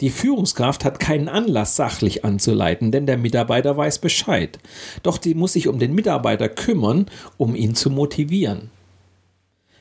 Die 0.00 0.10
Führungskraft 0.10 0.84
hat 0.84 1.00
keinen 1.00 1.28
Anlass, 1.28 1.76
sachlich 1.76 2.24
anzuleiten, 2.24 2.92
denn 2.92 3.06
der 3.06 3.18
Mitarbeiter 3.18 3.76
weiß 3.76 3.98
Bescheid. 3.98 4.58
Doch 5.02 5.20
sie 5.22 5.34
muss 5.34 5.52
sich 5.52 5.68
um 5.68 5.78
den 5.78 5.94
Mitarbeiter 5.94 6.48
kümmern, 6.48 7.06
um 7.36 7.54
ihn 7.54 7.74
zu 7.74 7.90
motivieren. 7.90 8.70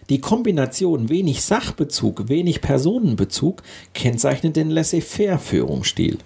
Die 0.10 0.22
Kombination 0.22 1.10
wenig 1.10 1.42
Sachbezug, 1.42 2.30
wenig 2.30 2.62
Personenbezug 2.62 3.62
kennzeichnet 3.94 4.56
den 4.56 4.70
Laissez-faire-Führungsstil. 4.70 6.18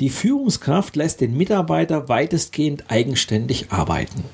Die 0.00 0.08
Führungskraft 0.08 0.96
lässt 0.96 1.20
den 1.20 1.36
Mitarbeiter 1.36 2.08
weitestgehend 2.08 2.84
eigenständig 2.88 3.70
arbeiten. 3.70 4.24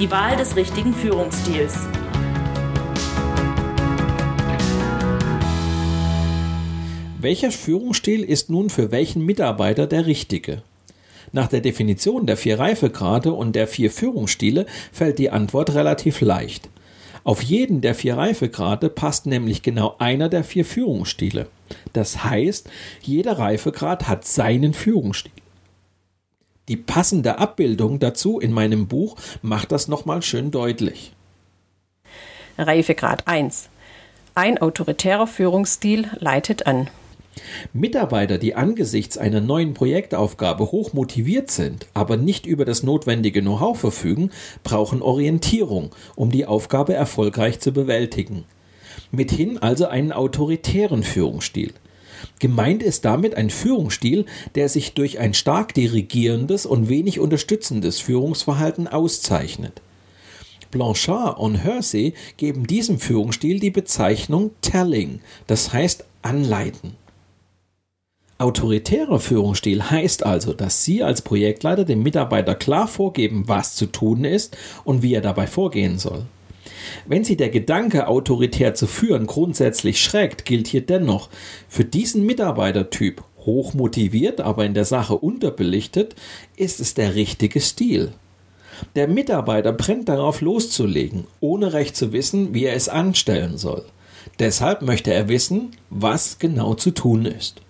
Die 0.00 0.10
Wahl 0.10 0.36
des 0.36 0.56
richtigen 0.56 0.92
Führungsstils. 0.92 1.86
Welcher 7.20 7.50
Führungsstil 7.50 8.22
ist 8.22 8.48
nun 8.48 8.70
für 8.70 8.92
welchen 8.92 9.26
Mitarbeiter 9.26 9.88
der 9.88 10.06
richtige? 10.06 10.62
Nach 11.32 11.48
der 11.48 11.60
Definition 11.60 12.26
der 12.26 12.36
vier 12.36 12.60
Reifegrade 12.60 13.32
und 13.32 13.56
der 13.56 13.66
vier 13.66 13.90
Führungsstile 13.90 14.66
fällt 14.92 15.18
die 15.18 15.30
Antwort 15.30 15.74
relativ 15.74 16.20
leicht. 16.20 16.68
Auf 17.24 17.42
jeden 17.42 17.80
der 17.80 17.96
vier 17.96 18.16
Reifegrade 18.16 18.88
passt 18.88 19.26
nämlich 19.26 19.62
genau 19.62 19.96
einer 19.98 20.28
der 20.28 20.44
vier 20.44 20.64
Führungsstile. 20.64 21.48
Das 21.92 22.22
heißt, 22.22 22.70
jeder 23.02 23.36
Reifegrad 23.36 24.06
hat 24.06 24.24
seinen 24.24 24.72
Führungsstil. 24.72 25.32
Die 26.68 26.76
passende 26.76 27.38
Abbildung 27.38 27.98
dazu 27.98 28.38
in 28.38 28.52
meinem 28.52 28.86
Buch 28.86 29.16
macht 29.42 29.72
das 29.72 29.88
nochmal 29.88 30.22
schön 30.22 30.52
deutlich. 30.52 31.12
Reifegrad 32.58 33.26
1. 33.26 33.70
Ein 34.36 34.58
autoritärer 34.58 35.26
Führungsstil 35.26 36.08
leitet 36.20 36.68
an. 36.68 36.88
Mitarbeiter, 37.72 38.38
die 38.38 38.54
angesichts 38.54 39.18
einer 39.18 39.40
neuen 39.40 39.74
Projektaufgabe 39.74 40.70
hoch 40.70 40.92
motiviert 40.92 41.50
sind, 41.50 41.86
aber 41.94 42.16
nicht 42.16 42.46
über 42.46 42.64
das 42.64 42.82
notwendige 42.82 43.40
Know-how 43.40 43.78
verfügen, 43.78 44.30
brauchen 44.64 45.02
Orientierung, 45.02 45.90
um 46.16 46.30
die 46.30 46.46
Aufgabe 46.46 46.94
erfolgreich 46.94 47.60
zu 47.60 47.72
bewältigen. 47.72 48.44
Mithin 49.10 49.58
also 49.58 49.86
einen 49.86 50.12
autoritären 50.12 51.02
Führungsstil. 51.02 51.72
Gemeint 52.40 52.82
ist 52.82 53.04
damit 53.04 53.36
ein 53.36 53.50
Führungsstil, 53.50 54.26
der 54.54 54.68
sich 54.68 54.94
durch 54.94 55.18
ein 55.18 55.34
stark 55.34 55.74
dirigierendes 55.74 56.66
und 56.66 56.88
wenig 56.88 57.20
unterstützendes 57.20 58.00
Führungsverhalten 58.00 58.88
auszeichnet. 58.88 59.80
Blanchard 60.70 61.38
und 61.38 61.54
Hersey 61.56 62.14
geben 62.36 62.66
diesem 62.66 62.98
Führungsstil 62.98 63.58
die 63.58 63.70
Bezeichnung 63.70 64.50
Telling, 64.60 65.20
das 65.46 65.72
heißt 65.72 66.04
anleiten. 66.22 66.96
Autoritärer 68.40 69.18
Führungsstil 69.18 69.90
heißt 69.90 70.24
also, 70.24 70.52
dass 70.52 70.84
Sie 70.84 71.02
als 71.02 71.22
Projektleiter 71.22 71.84
dem 71.84 72.04
Mitarbeiter 72.04 72.54
klar 72.54 72.86
vorgeben, 72.86 73.44
was 73.48 73.74
zu 73.74 73.86
tun 73.86 74.24
ist 74.24 74.56
und 74.84 75.02
wie 75.02 75.12
er 75.14 75.20
dabei 75.20 75.48
vorgehen 75.48 75.98
soll. 75.98 76.22
Wenn 77.04 77.24
Sie 77.24 77.36
der 77.36 77.48
Gedanke, 77.48 78.06
autoritär 78.06 78.74
zu 78.74 78.86
führen, 78.86 79.26
grundsätzlich 79.26 80.00
schreckt, 80.00 80.44
gilt 80.44 80.68
hier 80.68 80.86
dennoch, 80.86 81.30
für 81.68 81.84
diesen 81.84 82.24
Mitarbeitertyp, 82.26 83.24
hoch 83.44 83.74
motiviert, 83.74 84.40
aber 84.40 84.64
in 84.64 84.74
der 84.74 84.84
Sache 84.84 85.16
unterbelichtet, 85.16 86.14
ist 86.56 86.78
es 86.78 86.94
der 86.94 87.16
richtige 87.16 87.60
Stil. 87.60 88.12
Der 88.94 89.08
Mitarbeiter 89.08 89.72
brennt 89.72 90.08
darauf 90.08 90.42
loszulegen, 90.42 91.26
ohne 91.40 91.72
recht 91.72 91.96
zu 91.96 92.12
wissen, 92.12 92.54
wie 92.54 92.66
er 92.66 92.74
es 92.74 92.88
anstellen 92.88 93.58
soll. 93.58 93.84
Deshalb 94.38 94.82
möchte 94.82 95.12
er 95.12 95.28
wissen, 95.28 95.72
was 95.90 96.38
genau 96.38 96.74
zu 96.74 96.92
tun 96.92 97.24
ist. 97.26 97.62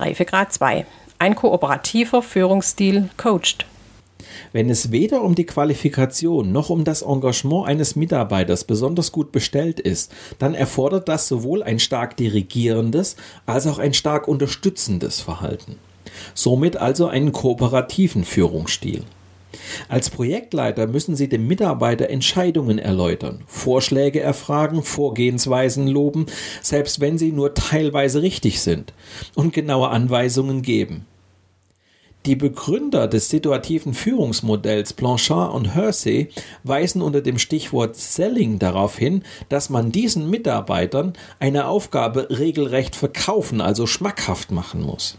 Reifegrad 0.00 0.50
2. 0.52 0.86
Ein 1.18 1.34
kooperativer 1.34 2.22
Führungsstil 2.22 3.10
coacht. 3.18 3.66
Wenn 4.52 4.70
es 4.70 4.90
weder 4.90 5.22
um 5.22 5.34
die 5.34 5.44
Qualifikation 5.44 6.52
noch 6.52 6.70
um 6.70 6.84
das 6.84 7.02
Engagement 7.02 7.66
eines 7.66 7.96
Mitarbeiters 7.96 8.64
besonders 8.64 9.12
gut 9.12 9.30
bestellt 9.30 9.78
ist, 9.78 10.12
dann 10.38 10.54
erfordert 10.54 11.08
das 11.08 11.28
sowohl 11.28 11.62
ein 11.62 11.78
stark 11.78 12.16
dirigierendes 12.16 13.16
als 13.44 13.66
auch 13.66 13.78
ein 13.78 13.92
stark 13.92 14.26
unterstützendes 14.26 15.20
Verhalten. 15.20 15.76
Somit 16.34 16.76
also 16.78 17.06
einen 17.06 17.32
kooperativen 17.32 18.24
Führungsstil. 18.24 19.04
Als 19.88 20.10
Projektleiter 20.10 20.86
müssen 20.86 21.16
Sie 21.16 21.28
dem 21.28 21.46
Mitarbeiter 21.46 22.10
Entscheidungen 22.10 22.78
erläutern, 22.78 23.42
Vorschläge 23.46 24.20
erfragen, 24.20 24.82
Vorgehensweisen 24.82 25.86
loben, 25.86 26.26
selbst 26.62 27.00
wenn 27.00 27.18
sie 27.18 27.32
nur 27.32 27.54
teilweise 27.54 28.22
richtig 28.22 28.60
sind, 28.60 28.92
und 29.34 29.52
genaue 29.52 29.88
Anweisungen 29.88 30.62
geben. 30.62 31.06
Die 32.26 32.36
Begründer 32.36 33.08
des 33.08 33.30
situativen 33.30 33.94
Führungsmodells 33.94 34.92
Blanchard 34.92 35.54
und 35.54 35.74
Hersey 35.74 36.28
weisen 36.64 37.00
unter 37.00 37.22
dem 37.22 37.38
Stichwort 37.38 37.96
Selling 37.96 38.58
darauf 38.58 38.98
hin, 38.98 39.22
dass 39.48 39.70
man 39.70 39.90
diesen 39.90 40.28
Mitarbeitern 40.28 41.14
eine 41.38 41.66
Aufgabe 41.66 42.28
regelrecht 42.28 42.94
verkaufen, 42.94 43.62
also 43.62 43.86
schmackhaft 43.86 44.50
machen 44.50 44.82
muss. 44.82 45.16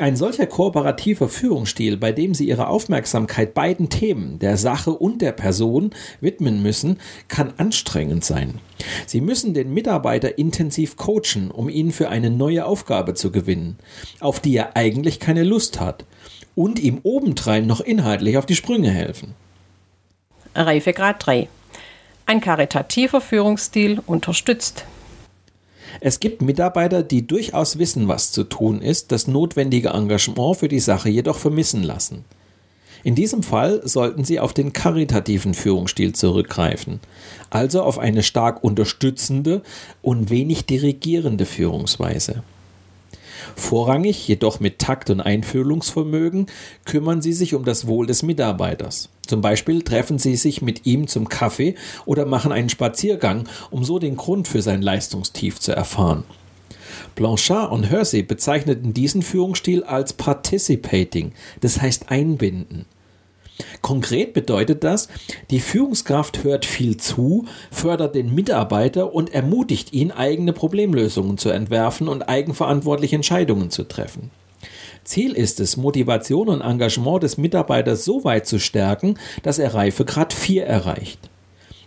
Ein 0.00 0.16
solcher 0.16 0.46
kooperativer 0.46 1.28
Führungsstil, 1.28 1.96
bei 1.96 2.12
dem 2.12 2.34
Sie 2.34 2.48
Ihre 2.48 2.68
Aufmerksamkeit 2.68 3.54
beiden 3.54 3.88
Themen, 3.88 4.38
der 4.38 4.56
Sache 4.56 4.90
und 4.90 5.22
der 5.22 5.32
Person, 5.32 5.90
widmen 6.20 6.62
müssen, 6.62 6.98
kann 7.28 7.52
anstrengend 7.56 8.24
sein. 8.24 8.58
Sie 9.06 9.20
müssen 9.20 9.54
den 9.54 9.72
Mitarbeiter 9.72 10.38
intensiv 10.38 10.96
coachen, 10.96 11.50
um 11.50 11.68
ihn 11.68 11.92
für 11.92 12.08
eine 12.08 12.30
neue 12.30 12.64
Aufgabe 12.64 13.14
zu 13.14 13.30
gewinnen, 13.30 13.78
auf 14.20 14.40
die 14.40 14.56
er 14.56 14.76
eigentlich 14.76 15.20
keine 15.20 15.44
Lust 15.44 15.80
hat, 15.80 16.04
und 16.54 16.78
ihm 16.78 17.00
obendrein 17.02 17.66
noch 17.66 17.80
inhaltlich 17.80 18.36
auf 18.36 18.46
die 18.46 18.56
Sprünge 18.56 18.90
helfen. 18.90 19.34
Reifegrad 20.54 21.24
3. 21.24 21.48
Ein 22.26 22.40
karitativer 22.40 23.20
Führungsstil 23.20 24.00
unterstützt. 24.06 24.84
Es 26.00 26.20
gibt 26.20 26.42
Mitarbeiter, 26.42 27.02
die 27.02 27.26
durchaus 27.26 27.78
wissen, 27.78 28.08
was 28.08 28.32
zu 28.32 28.44
tun 28.44 28.80
ist, 28.80 29.12
das 29.12 29.26
notwendige 29.26 29.90
Engagement 29.90 30.56
für 30.56 30.68
die 30.68 30.80
Sache 30.80 31.08
jedoch 31.08 31.38
vermissen 31.38 31.82
lassen. 31.82 32.24
In 33.02 33.14
diesem 33.14 33.42
Fall 33.42 33.80
sollten 33.86 34.24
Sie 34.24 34.40
auf 34.40 34.52
den 34.52 34.72
karitativen 34.72 35.54
Führungsstil 35.54 36.14
zurückgreifen, 36.14 37.00
also 37.48 37.82
auf 37.82 37.98
eine 37.98 38.22
stark 38.22 38.62
unterstützende 38.62 39.62
und 40.02 40.30
wenig 40.30 40.66
dirigierende 40.66 41.46
Führungsweise. 41.46 42.42
Vorrangig, 43.56 44.28
jedoch 44.28 44.60
mit 44.60 44.78
Takt 44.78 45.08
und 45.08 45.20
Einfühlungsvermögen, 45.20 46.46
kümmern 46.84 47.22
Sie 47.22 47.32
sich 47.32 47.54
um 47.54 47.64
das 47.64 47.86
Wohl 47.86 48.06
des 48.06 48.22
Mitarbeiters. 48.22 49.08
Zum 49.30 49.42
Beispiel 49.42 49.82
treffen 49.82 50.18
Sie 50.18 50.34
sich 50.34 50.60
mit 50.60 50.86
ihm 50.86 51.06
zum 51.06 51.28
Kaffee 51.28 51.76
oder 52.04 52.26
machen 52.26 52.50
einen 52.50 52.68
Spaziergang, 52.68 53.44
um 53.70 53.84
so 53.84 54.00
den 54.00 54.16
Grund 54.16 54.48
für 54.48 54.60
sein 54.60 54.82
Leistungstief 54.82 55.60
zu 55.60 55.70
erfahren. 55.70 56.24
Blanchard 57.14 57.70
und 57.70 57.84
Hersey 57.84 58.24
bezeichneten 58.24 58.92
diesen 58.92 59.22
Führungsstil 59.22 59.84
als 59.84 60.14
participating, 60.14 61.30
das 61.60 61.80
heißt 61.80 62.10
einbinden. 62.10 62.86
Konkret 63.82 64.32
bedeutet 64.32 64.82
das, 64.82 65.06
die 65.50 65.60
Führungskraft 65.60 66.42
hört 66.42 66.66
viel 66.66 66.96
zu, 66.96 67.44
fördert 67.70 68.16
den 68.16 68.34
Mitarbeiter 68.34 69.14
und 69.14 69.32
ermutigt 69.32 69.92
ihn, 69.92 70.10
eigene 70.10 70.52
Problemlösungen 70.52 71.38
zu 71.38 71.50
entwerfen 71.50 72.08
und 72.08 72.28
eigenverantwortliche 72.28 73.14
Entscheidungen 73.14 73.70
zu 73.70 73.84
treffen. 73.84 74.32
Ziel 75.10 75.32
ist 75.32 75.58
es, 75.58 75.76
Motivation 75.76 76.48
und 76.48 76.60
Engagement 76.60 77.22
des 77.22 77.36
Mitarbeiters 77.36 78.04
so 78.04 78.22
weit 78.22 78.46
zu 78.46 78.60
stärken, 78.60 79.18
dass 79.42 79.58
er 79.58 79.74
Reifegrad 79.74 80.32
4 80.32 80.64
erreicht. 80.64 81.18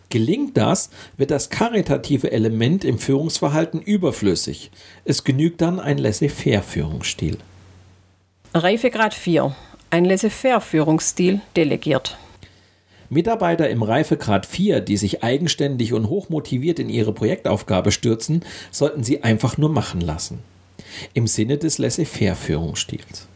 Gelingt 0.10 0.58
das, 0.58 0.90
wird 1.18 1.32
das 1.32 1.50
karitative 1.50 2.32
Element 2.32 2.84
im 2.84 3.00
Führungsverhalten 3.00 3.82
überflüssig. 3.82 4.72
Es 5.06 5.24
genügt 5.24 5.62
dann 5.62 5.80
ein 5.80 5.98
Laissez-faire-Führungsstil. 5.98 7.38
Reifegrad 8.54 9.14
4 9.14 9.56
ein 9.90 10.06
Laissez-faire-Führungsstil 10.06 11.42
delegiert. 11.56 12.18
Mitarbeiter 13.10 13.70
im 13.70 13.84
Reifegrad 13.84 14.48
4, 14.48 14.82
die 14.82 14.98
sich 14.98 15.24
eigenständig 15.24 15.94
und 15.94 16.10
hochmotiviert 16.10 16.80
in 16.80 16.90
ihre 16.90 17.14
Projektaufgabe 17.14 17.92
stürzen, 17.92 18.44
sollten 18.72 19.04
sie 19.04 19.22
einfach 19.22 19.60
nur 19.60 19.70
machen 19.70 20.02
lassen. 20.02 20.40
Im 21.14 21.28
Sinne 21.28 21.58
des 21.58 21.78
Laissez-faire-Führungsstils. 21.78 23.28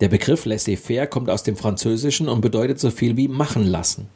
Der 0.00 0.08
Begriff 0.08 0.44
Laissez-faire 0.44 1.06
kommt 1.06 1.30
aus 1.30 1.42
dem 1.42 1.56
Französischen 1.56 2.28
und 2.28 2.40
bedeutet 2.40 2.80
so 2.80 2.90
viel 2.90 3.16
wie 3.16 3.28
machen 3.28 3.64
lassen. 3.64 4.08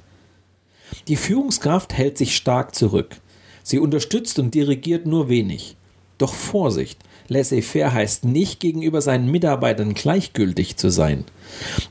Die 1.06 1.16
Führungskraft 1.16 1.92
hält 1.92 2.18
sich 2.18 2.36
stark 2.36 2.74
zurück. 2.74 3.16
Sie 3.62 3.78
unterstützt 3.78 4.38
und 4.38 4.54
dirigiert 4.54 5.06
nur 5.06 5.28
wenig. 5.28 5.76
Doch 6.16 6.34
Vorsicht, 6.34 6.98
Laissez-faire 7.28 7.92
heißt 7.92 8.24
nicht 8.24 8.58
gegenüber 8.58 9.00
seinen 9.02 9.30
Mitarbeitern 9.30 9.94
gleichgültig 9.94 10.76
zu 10.76 10.90
sein. 10.90 11.24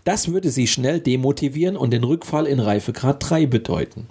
Das 0.04 0.32
würde 0.32 0.50
sie 0.50 0.68
schnell 0.68 1.00
demotivieren 1.00 1.78
und 1.78 1.92
den 1.92 2.04
Rückfall 2.04 2.48
in 2.48 2.60
Reifegrad 2.60 3.30
3 3.30 3.46
bedeuten. 3.46 4.08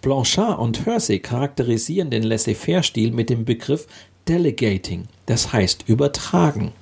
Blanchard 0.00 0.58
und 0.58 0.86
Hersey 0.86 1.18
charakterisieren 1.18 2.10
den 2.10 2.22
Laissez-faire-Stil 2.22 3.12
mit 3.12 3.28
dem 3.28 3.44
Begriff 3.44 3.86
Delegating, 4.28 5.04
das 5.26 5.52
heißt 5.52 5.84
übertragen. 5.88 6.72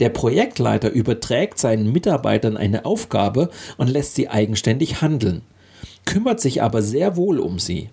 Der 0.00 0.10
Projektleiter 0.10 0.90
überträgt 0.90 1.58
seinen 1.58 1.90
Mitarbeitern 1.92 2.56
eine 2.56 2.84
Aufgabe 2.84 3.50
und 3.76 3.88
lässt 3.88 4.14
sie 4.14 4.28
eigenständig 4.28 5.00
handeln, 5.00 5.42
kümmert 6.04 6.40
sich 6.40 6.62
aber 6.62 6.82
sehr 6.82 7.16
wohl 7.16 7.38
um 7.38 7.58
sie. 7.58 7.90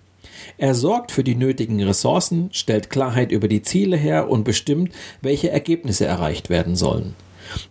Er 0.58 0.74
sorgt 0.74 1.12
für 1.12 1.24
die 1.24 1.34
nötigen 1.34 1.82
Ressourcen, 1.82 2.50
stellt 2.52 2.90
Klarheit 2.90 3.32
über 3.32 3.48
die 3.48 3.62
Ziele 3.62 3.96
her 3.96 4.28
und 4.28 4.44
bestimmt, 4.44 4.92
welche 5.20 5.50
Ergebnisse 5.50 6.06
erreicht 6.06 6.48
werden 6.48 6.76
sollen. 6.76 7.14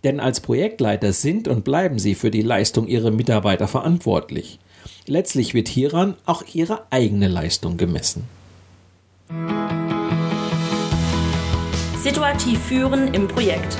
Denn 0.04 0.20
als 0.20 0.40
Projektleiter 0.40 1.12
sind 1.12 1.48
und 1.48 1.64
bleiben 1.64 1.98
sie 1.98 2.14
für 2.14 2.30
die 2.30 2.42
Leistung 2.42 2.86
ihrer 2.86 3.10
Mitarbeiter 3.10 3.68
verantwortlich. 3.68 4.58
Letztlich 5.06 5.54
wird 5.54 5.68
hieran 5.68 6.14
auch 6.26 6.42
ihre 6.52 6.82
eigene 6.90 7.28
Leistung 7.28 7.76
gemessen. 7.76 8.24
Situativ 12.06 12.60
führen 12.60 13.12
im 13.14 13.26
Projekt. 13.26 13.76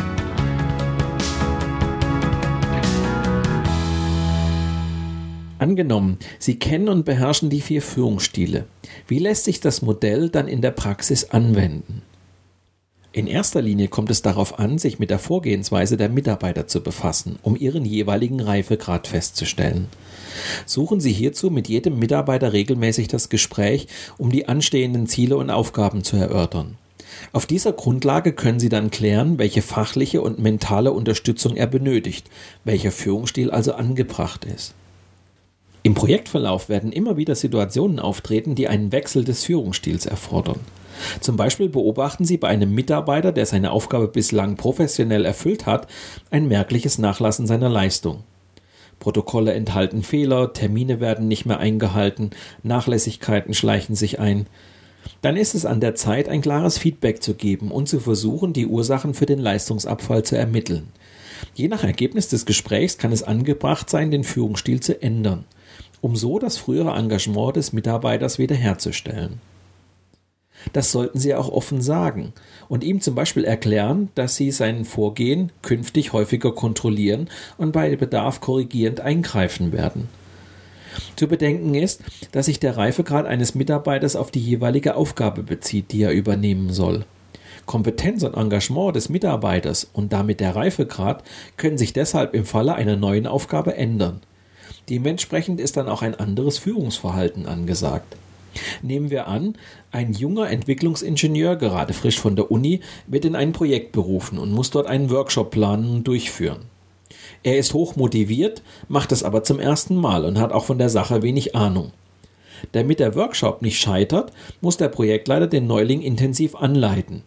Angenommen, 5.60 6.18
Sie 6.40 6.58
kennen 6.58 6.88
und 6.88 7.04
beherrschen 7.04 7.50
die 7.50 7.60
vier 7.60 7.82
Führungsstile. 7.82 8.64
Wie 9.06 9.20
lässt 9.20 9.44
sich 9.44 9.60
das 9.60 9.80
Modell 9.80 10.28
dann 10.28 10.48
in 10.48 10.60
der 10.60 10.72
Praxis 10.72 11.30
anwenden? 11.30 12.02
In 13.12 13.28
erster 13.28 13.62
Linie 13.62 13.86
kommt 13.86 14.10
es 14.10 14.22
darauf 14.22 14.58
an, 14.58 14.78
sich 14.78 14.98
mit 14.98 15.10
der 15.10 15.20
Vorgehensweise 15.20 15.96
der 15.96 16.08
Mitarbeiter 16.08 16.66
zu 16.66 16.82
befassen, 16.82 17.38
um 17.42 17.54
ihren 17.54 17.84
jeweiligen 17.84 18.40
Reifegrad 18.40 19.06
festzustellen. 19.06 19.86
Suchen 20.66 20.98
Sie 20.98 21.12
hierzu 21.12 21.52
mit 21.52 21.68
jedem 21.68 22.00
Mitarbeiter 22.00 22.52
regelmäßig 22.52 23.06
das 23.06 23.28
Gespräch, 23.28 23.86
um 24.18 24.32
die 24.32 24.48
anstehenden 24.48 25.06
Ziele 25.06 25.36
und 25.36 25.50
Aufgaben 25.50 26.02
zu 26.02 26.16
erörtern. 26.16 26.76
Auf 27.32 27.46
dieser 27.46 27.72
Grundlage 27.72 28.32
können 28.32 28.60
Sie 28.60 28.68
dann 28.68 28.90
klären, 28.90 29.38
welche 29.38 29.62
fachliche 29.62 30.22
und 30.22 30.38
mentale 30.38 30.92
Unterstützung 30.92 31.56
er 31.56 31.66
benötigt, 31.66 32.28
welcher 32.64 32.92
Führungsstil 32.92 33.50
also 33.50 33.74
angebracht 33.74 34.44
ist. 34.44 34.74
Im 35.82 35.94
Projektverlauf 35.94 36.68
werden 36.68 36.90
immer 36.90 37.16
wieder 37.16 37.36
Situationen 37.36 38.00
auftreten, 38.00 38.56
die 38.56 38.66
einen 38.66 38.90
Wechsel 38.90 39.24
des 39.24 39.44
Führungsstils 39.44 40.06
erfordern. 40.06 40.58
Zum 41.20 41.36
Beispiel 41.36 41.68
beobachten 41.68 42.24
Sie 42.24 42.38
bei 42.38 42.48
einem 42.48 42.74
Mitarbeiter, 42.74 43.30
der 43.30 43.46
seine 43.46 43.70
Aufgabe 43.70 44.08
bislang 44.08 44.56
professionell 44.56 45.24
erfüllt 45.24 45.66
hat, 45.66 45.86
ein 46.30 46.48
merkliches 46.48 46.98
Nachlassen 46.98 47.46
seiner 47.46 47.68
Leistung. 47.68 48.24
Protokolle 48.98 49.52
enthalten 49.52 50.02
Fehler, 50.02 50.52
Termine 50.52 51.00
werden 51.00 51.28
nicht 51.28 51.46
mehr 51.46 51.60
eingehalten, 51.60 52.30
Nachlässigkeiten 52.62 53.54
schleichen 53.54 53.94
sich 53.94 54.18
ein. 54.18 54.46
Dann 55.22 55.36
ist 55.36 55.54
es 55.54 55.66
an 55.66 55.80
der 55.80 55.94
Zeit, 55.94 56.28
ein 56.28 56.40
klares 56.40 56.78
Feedback 56.78 57.22
zu 57.22 57.34
geben 57.34 57.70
und 57.70 57.88
zu 57.88 58.00
versuchen, 58.00 58.52
die 58.52 58.66
Ursachen 58.66 59.14
für 59.14 59.26
den 59.26 59.38
Leistungsabfall 59.38 60.22
zu 60.24 60.36
ermitteln. 60.36 60.88
Je 61.54 61.68
nach 61.68 61.84
Ergebnis 61.84 62.28
des 62.28 62.46
Gesprächs 62.46 62.98
kann 62.98 63.12
es 63.12 63.22
angebracht 63.22 63.90
sein, 63.90 64.10
den 64.10 64.24
Führungsstil 64.24 64.80
zu 64.80 65.00
ändern 65.02 65.44
um 66.00 66.16
so 66.16 66.38
das 66.38 66.56
frühere 66.56 66.96
Engagement 66.96 67.56
des 67.56 67.72
Mitarbeiters 67.72 68.38
wiederherzustellen. 68.38 69.40
Das 70.72 70.90
sollten 70.90 71.18
Sie 71.18 71.34
auch 71.34 71.48
offen 71.48 71.80
sagen 71.80 72.32
und 72.68 72.82
ihm 72.82 73.00
zum 73.00 73.14
Beispiel 73.14 73.44
erklären, 73.44 74.08
dass 74.14 74.36
Sie 74.36 74.50
sein 74.50 74.84
Vorgehen 74.84 75.52
künftig 75.62 76.12
häufiger 76.12 76.52
kontrollieren 76.52 77.28
und 77.56 77.72
bei 77.72 77.94
Bedarf 77.96 78.40
korrigierend 78.40 79.00
eingreifen 79.00 79.72
werden. 79.72 80.08
Zu 81.16 81.28
bedenken 81.28 81.74
ist, 81.74 82.02
dass 82.32 82.46
sich 82.46 82.60
der 82.60 82.76
Reifegrad 82.76 83.26
eines 83.26 83.54
Mitarbeiters 83.54 84.16
auf 84.16 84.30
die 84.30 84.40
jeweilige 84.40 84.96
Aufgabe 84.96 85.42
bezieht, 85.42 85.92
die 85.92 86.02
er 86.02 86.12
übernehmen 86.12 86.72
soll. 86.72 87.04
Kompetenz 87.66 88.22
und 88.22 88.34
Engagement 88.34 88.94
des 88.94 89.08
Mitarbeiters 89.08 89.88
und 89.92 90.12
damit 90.12 90.40
der 90.40 90.54
Reifegrad 90.54 91.24
können 91.56 91.78
sich 91.78 91.92
deshalb 91.92 92.34
im 92.34 92.44
Falle 92.44 92.74
einer 92.74 92.96
neuen 92.96 93.26
Aufgabe 93.26 93.76
ändern. 93.76 94.20
Dementsprechend 94.88 95.60
ist 95.60 95.76
dann 95.76 95.88
auch 95.88 96.02
ein 96.02 96.14
anderes 96.14 96.58
Führungsverhalten 96.58 97.46
angesagt. 97.46 98.16
Nehmen 98.82 99.10
wir 99.10 99.26
an, 99.26 99.54
ein 99.90 100.12
junger 100.12 100.48
Entwicklungsingenieur, 100.48 101.56
gerade 101.56 101.92
frisch 101.92 102.18
von 102.18 102.36
der 102.36 102.50
Uni, 102.50 102.80
wird 103.06 103.24
in 103.24 103.36
ein 103.36 103.52
Projekt 103.52 103.92
berufen 103.92 104.38
und 104.38 104.52
muss 104.52 104.70
dort 104.70 104.86
einen 104.86 105.10
Workshop 105.10 105.50
planen 105.50 105.90
und 105.90 106.08
durchführen. 106.08 106.75
Er 107.46 107.58
ist 107.58 107.74
hoch 107.74 107.94
motiviert, 107.94 108.60
macht 108.88 109.12
es 109.12 109.22
aber 109.22 109.44
zum 109.44 109.60
ersten 109.60 109.94
Mal 109.94 110.24
und 110.24 110.40
hat 110.40 110.50
auch 110.50 110.64
von 110.64 110.78
der 110.78 110.88
Sache 110.88 111.22
wenig 111.22 111.54
Ahnung. 111.54 111.92
Damit 112.72 112.98
der 112.98 113.14
Workshop 113.14 113.62
nicht 113.62 113.78
scheitert, 113.78 114.32
muss 114.60 114.78
der 114.78 114.88
Projektleiter 114.88 115.46
den 115.46 115.68
Neuling 115.68 116.02
intensiv 116.02 116.56
anleiten. 116.56 117.22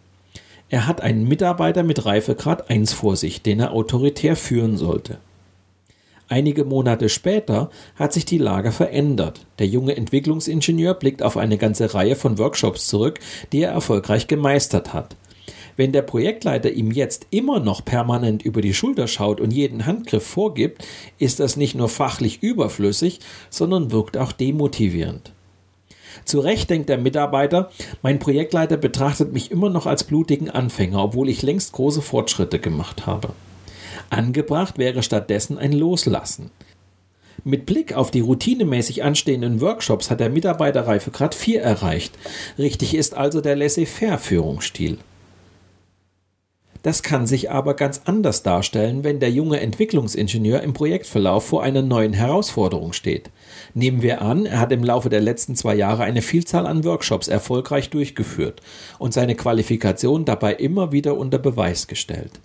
Er 0.68 0.86
hat 0.86 1.00
einen 1.00 1.26
Mitarbeiter 1.26 1.84
mit 1.84 2.04
Reifegrad 2.04 2.68
1 2.68 2.92
vor 2.92 3.16
sich, 3.16 3.40
den 3.40 3.60
er 3.60 3.72
autoritär 3.72 4.36
führen 4.36 4.76
sollte. 4.76 5.16
Einige 6.28 6.66
Monate 6.66 7.08
später 7.08 7.70
hat 7.96 8.12
sich 8.12 8.26
die 8.26 8.36
Lage 8.36 8.72
verändert. 8.72 9.46
Der 9.58 9.68
junge 9.68 9.96
Entwicklungsingenieur 9.96 10.92
blickt 10.92 11.22
auf 11.22 11.38
eine 11.38 11.56
ganze 11.56 11.94
Reihe 11.94 12.14
von 12.14 12.36
Workshops 12.36 12.88
zurück, 12.88 13.20
die 13.52 13.62
er 13.62 13.72
erfolgreich 13.72 14.26
gemeistert 14.26 14.92
hat. 14.92 15.16
Wenn 15.80 15.92
der 15.92 16.02
Projektleiter 16.02 16.70
ihm 16.70 16.90
jetzt 16.90 17.26
immer 17.30 17.58
noch 17.58 17.82
permanent 17.82 18.42
über 18.42 18.60
die 18.60 18.74
Schulter 18.74 19.08
schaut 19.08 19.40
und 19.40 19.50
jeden 19.50 19.86
Handgriff 19.86 20.26
vorgibt, 20.26 20.86
ist 21.16 21.40
das 21.40 21.56
nicht 21.56 21.74
nur 21.74 21.88
fachlich 21.88 22.42
überflüssig, 22.42 23.20
sondern 23.48 23.90
wirkt 23.90 24.18
auch 24.18 24.32
demotivierend. 24.32 25.32
Zu 26.26 26.40
Recht 26.40 26.68
denkt 26.68 26.90
der 26.90 26.98
Mitarbeiter, 26.98 27.70
mein 28.02 28.18
Projektleiter 28.18 28.76
betrachtet 28.76 29.32
mich 29.32 29.50
immer 29.50 29.70
noch 29.70 29.86
als 29.86 30.04
blutigen 30.04 30.50
Anfänger, 30.50 31.02
obwohl 31.02 31.30
ich 31.30 31.40
längst 31.40 31.72
große 31.72 32.02
Fortschritte 32.02 32.58
gemacht 32.58 33.06
habe. 33.06 33.30
Angebracht 34.10 34.76
wäre 34.76 35.02
stattdessen 35.02 35.56
ein 35.56 35.72
Loslassen. 35.72 36.50
Mit 37.42 37.64
Blick 37.64 37.94
auf 37.94 38.10
die 38.10 38.20
routinemäßig 38.20 39.02
anstehenden 39.02 39.62
Workshops 39.62 40.10
hat 40.10 40.20
der 40.20 40.28
Mitarbeiter 40.28 40.86
Reifegrad 40.86 41.34
4 41.34 41.62
erreicht. 41.62 42.18
Richtig 42.58 42.94
ist 42.94 43.14
also 43.14 43.40
der 43.40 43.56
Laissez-faire-Führungsstil. 43.56 44.98
Das 46.82 47.02
kann 47.02 47.26
sich 47.26 47.50
aber 47.50 47.74
ganz 47.74 48.02
anders 48.06 48.42
darstellen, 48.42 49.04
wenn 49.04 49.20
der 49.20 49.30
junge 49.30 49.60
Entwicklungsingenieur 49.60 50.62
im 50.62 50.72
Projektverlauf 50.72 51.44
vor 51.44 51.62
einer 51.62 51.82
neuen 51.82 52.14
Herausforderung 52.14 52.94
steht. 52.94 53.30
Nehmen 53.74 54.00
wir 54.00 54.22
an, 54.22 54.46
er 54.46 54.60
hat 54.60 54.72
im 54.72 54.82
Laufe 54.82 55.10
der 55.10 55.20
letzten 55.20 55.56
zwei 55.56 55.74
Jahre 55.74 56.04
eine 56.04 56.22
Vielzahl 56.22 56.66
an 56.66 56.84
Workshops 56.84 57.28
erfolgreich 57.28 57.90
durchgeführt 57.90 58.62
und 58.98 59.12
seine 59.12 59.34
Qualifikation 59.34 60.24
dabei 60.24 60.54
immer 60.54 60.90
wieder 60.90 61.18
unter 61.18 61.38
Beweis 61.38 61.86
gestellt. 61.86 62.40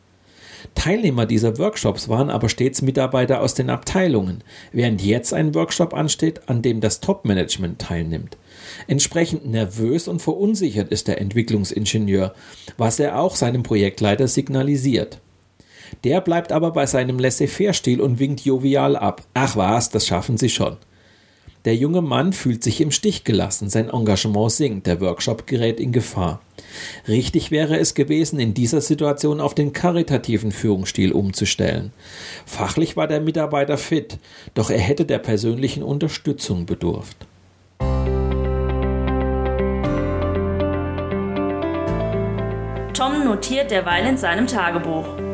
Teilnehmer 0.74 1.26
dieser 1.26 1.58
Workshops 1.58 2.10
waren 2.10 2.30
aber 2.30 2.50
stets 2.50 2.82
Mitarbeiter 2.82 3.42
aus 3.42 3.54
den 3.54 3.70
Abteilungen, 3.70 4.44
während 4.72 5.02
jetzt 5.02 5.34
ein 5.34 5.54
Workshop 5.54 5.94
ansteht, 5.94 6.48
an 6.48 6.62
dem 6.62 6.82
das 6.82 7.02
Top-Management 7.02 7.80
teilnimmt. 7.80 8.38
Entsprechend 8.88 9.46
nervös 9.46 10.08
und 10.08 10.22
verunsichert 10.22 10.90
ist 10.90 11.08
der 11.08 11.22
Entwicklungsingenieur, 11.22 12.34
was 12.78 13.00
er 13.00 13.20
auch 13.20 13.36
seinem 13.36 13.64
Projektleiter 13.64 14.28
signalisiert. 14.28 15.20
Der 16.04 16.22
bleibt 16.22 16.52
aber 16.52 16.72
bei 16.72 16.86
seinem 16.86 17.20
Laissez-faire-Stil 17.20 18.02
und 18.02 18.20
winkt 18.20 18.42
jovial 18.42 18.96
ab. 18.96 19.22
Ach 19.34 19.56
was, 19.56 19.90
das 19.90 20.08
schaffen 20.08 20.38
Sie 20.38 20.50
schon. 20.50 20.78
Der 21.66 21.76
junge 21.76 22.02
Mann 22.02 22.32
fühlt 22.32 22.64
sich 22.64 22.80
im 22.80 22.92
Stich 22.92 23.24
gelassen, 23.24 23.70
sein 23.70 23.90
Engagement 23.90 24.52
sinkt, 24.52 24.86
der 24.86 25.02
Workshop 25.02 25.48
gerät 25.48 25.80
in 25.80 25.92
Gefahr. 25.92 26.40
Richtig 27.08 27.50
wäre 27.50 27.80
es 27.80 27.96
gewesen, 27.96 28.40
in 28.40 28.54
dieser 28.54 28.82
Situation 28.82 29.42
auf 29.42 29.56
den 29.56 29.74
karitativen 29.74 30.52
Führungsstil 30.52 31.12
umzustellen. 31.12 31.92
Fachlich 32.46 32.96
war 32.96 33.08
der 33.08 33.20
Mitarbeiter 33.20 33.80
fit, 33.80 34.20
doch 34.54 34.70
er 34.70 34.78
hätte 34.80 35.06
der 35.06 35.18
persönlichen 35.18 35.82
Unterstützung 35.82 36.68
bedurft. 36.68 37.26
Tom 42.94 43.26
notiert 43.26 43.72
derweil 43.72 44.06
in 44.06 44.18
seinem 44.18 44.46
Tagebuch. 44.46 45.25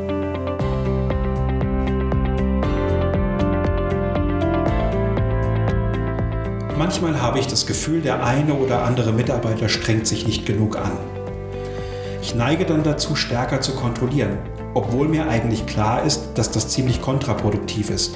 Manchmal 6.77 7.21
habe 7.21 7.39
ich 7.39 7.47
das 7.47 7.65
Gefühl, 7.65 8.01
der 8.01 8.25
eine 8.25 8.53
oder 8.53 8.83
andere 8.83 9.11
Mitarbeiter 9.11 9.69
strengt 9.69 10.07
sich 10.07 10.25
nicht 10.25 10.45
genug 10.45 10.77
an. 10.77 10.91
Ich 12.21 12.35
neige 12.35 12.65
dann 12.65 12.83
dazu, 12.83 13.15
stärker 13.15 13.61
zu 13.61 13.73
kontrollieren, 13.73 14.37
obwohl 14.73 15.07
mir 15.07 15.27
eigentlich 15.27 15.65
klar 15.65 16.03
ist, 16.03 16.29
dass 16.35 16.51
das 16.51 16.69
ziemlich 16.69 17.01
kontraproduktiv 17.01 17.89
ist. 17.89 18.15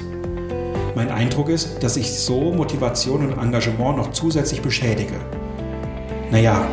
Mein 0.94 1.10
Eindruck 1.10 1.50
ist, 1.50 1.82
dass 1.82 1.96
ich 1.96 2.18
so 2.18 2.52
Motivation 2.52 3.26
und 3.26 3.38
Engagement 3.38 3.98
noch 3.98 4.12
zusätzlich 4.12 4.62
beschädige. 4.62 5.14
Naja, 6.30 6.66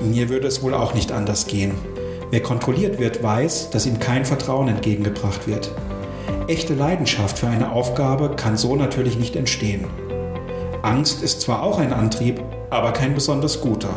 mir 0.00 0.28
würde 0.28 0.48
es 0.48 0.62
wohl 0.62 0.74
auch 0.74 0.94
nicht 0.94 1.12
anders 1.12 1.46
gehen. 1.46 1.72
Wer 2.30 2.42
kontrolliert 2.42 2.98
wird, 2.98 3.22
weiß, 3.22 3.70
dass 3.70 3.86
ihm 3.86 4.00
kein 4.00 4.24
Vertrauen 4.24 4.68
entgegengebracht 4.68 5.46
wird. 5.46 5.72
Echte 6.48 6.74
Leidenschaft 6.74 7.38
für 7.38 7.46
eine 7.46 7.72
Aufgabe 7.72 8.30
kann 8.36 8.56
so 8.56 8.74
natürlich 8.74 9.18
nicht 9.18 9.36
entstehen. 9.36 9.86
Angst 10.88 11.22
ist 11.22 11.42
zwar 11.42 11.62
auch 11.62 11.78
ein 11.78 11.92
Antrieb, 11.92 12.40
aber 12.70 12.92
kein 12.92 13.12
besonders 13.12 13.60
guter. 13.60 13.90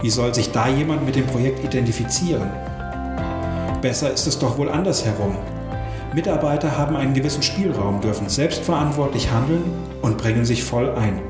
Wie 0.00 0.08
soll 0.08 0.34
sich 0.34 0.52
da 0.52 0.66
jemand 0.66 1.04
mit 1.04 1.16
dem 1.16 1.26
Projekt 1.26 1.62
identifizieren? 1.62 2.50
Besser 3.82 4.10
ist 4.10 4.26
es 4.26 4.38
doch 4.38 4.56
wohl 4.56 4.70
andersherum. 4.70 5.36
Mitarbeiter 6.14 6.78
haben 6.78 6.96
einen 6.96 7.12
gewissen 7.12 7.42
Spielraum, 7.42 8.00
dürfen 8.00 8.30
selbstverantwortlich 8.30 9.30
handeln 9.30 9.64
und 10.00 10.16
bringen 10.16 10.46
sich 10.46 10.64
voll 10.64 10.88
ein. 10.94 11.20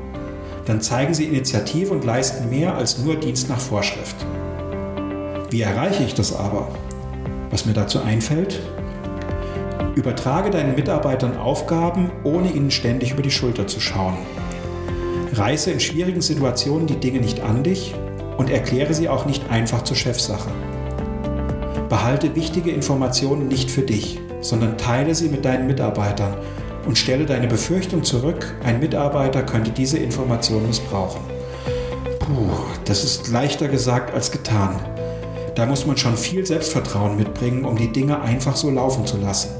Dann 0.65 0.79
zeigen 0.79 1.13
sie 1.13 1.25
Initiative 1.25 1.91
und 1.91 2.05
leisten 2.05 2.49
mehr 2.49 2.75
als 2.75 2.99
nur 2.99 3.17
Dienst 3.17 3.49
nach 3.49 3.59
Vorschrift. 3.59 4.15
Wie 5.49 5.61
erreiche 5.61 6.03
ich 6.03 6.13
das 6.13 6.33
aber? 6.33 6.69
Was 7.49 7.65
mir 7.65 7.73
dazu 7.73 8.01
einfällt? 8.01 8.61
Übertrage 9.95 10.51
deinen 10.51 10.75
Mitarbeitern 10.75 11.37
Aufgaben, 11.37 12.11
ohne 12.23 12.49
ihnen 12.49 12.71
ständig 12.71 13.11
über 13.11 13.23
die 13.23 13.31
Schulter 13.31 13.67
zu 13.67 13.81
schauen. 13.81 14.15
Reiße 15.39 15.71
in 15.71 15.79
schwierigen 15.79 16.19
Situationen 16.19 16.85
die 16.85 16.97
Dinge 16.99 17.21
nicht 17.21 17.39
an 17.39 17.63
dich 17.63 17.95
und 18.37 18.49
erkläre 18.49 18.93
sie 18.93 19.07
auch 19.07 19.25
nicht 19.25 19.49
einfach 19.49 19.83
zur 19.83 19.95
Chefsache. 19.95 20.49
Behalte 21.87 22.35
wichtige 22.35 22.71
Informationen 22.71 23.47
nicht 23.47 23.71
für 23.71 23.83
dich, 23.83 24.19
sondern 24.41 24.77
teile 24.77 25.15
sie 25.15 25.29
mit 25.29 25.45
deinen 25.45 25.65
Mitarbeitern 25.65 26.35
und 26.85 26.97
stelle 26.97 27.25
deine 27.25 27.47
Befürchtung 27.47 28.03
zurück, 28.03 28.53
ein 28.65 28.81
Mitarbeiter 28.81 29.43
könnte 29.43 29.71
diese 29.71 29.97
Information 29.97 30.67
missbrauchen. 30.67 31.21
Puh, 32.19 32.51
das 32.83 33.05
ist 33.05 33.29
leichter 33.29 33.69
gesagt 33.69 34.13
als 34.13 34.31
getan. 34.31 34.75
Da 35.55 35.65
muss 35.65 35.85
man 35.85 35.95
schon 35.95 36.17
viel 36.17 36.45
Selbstvertrauen 36.45 37.15
mitbringen, 37.15 37.63
um 37.63 37.77
die 37.77 37.93
Dinge 37.93 38.21
einfach 38.21 38.57
so 38.57 38.69
laufen 38.69 39.05
zu 39.05 39.17
lassen. 39.17 39.51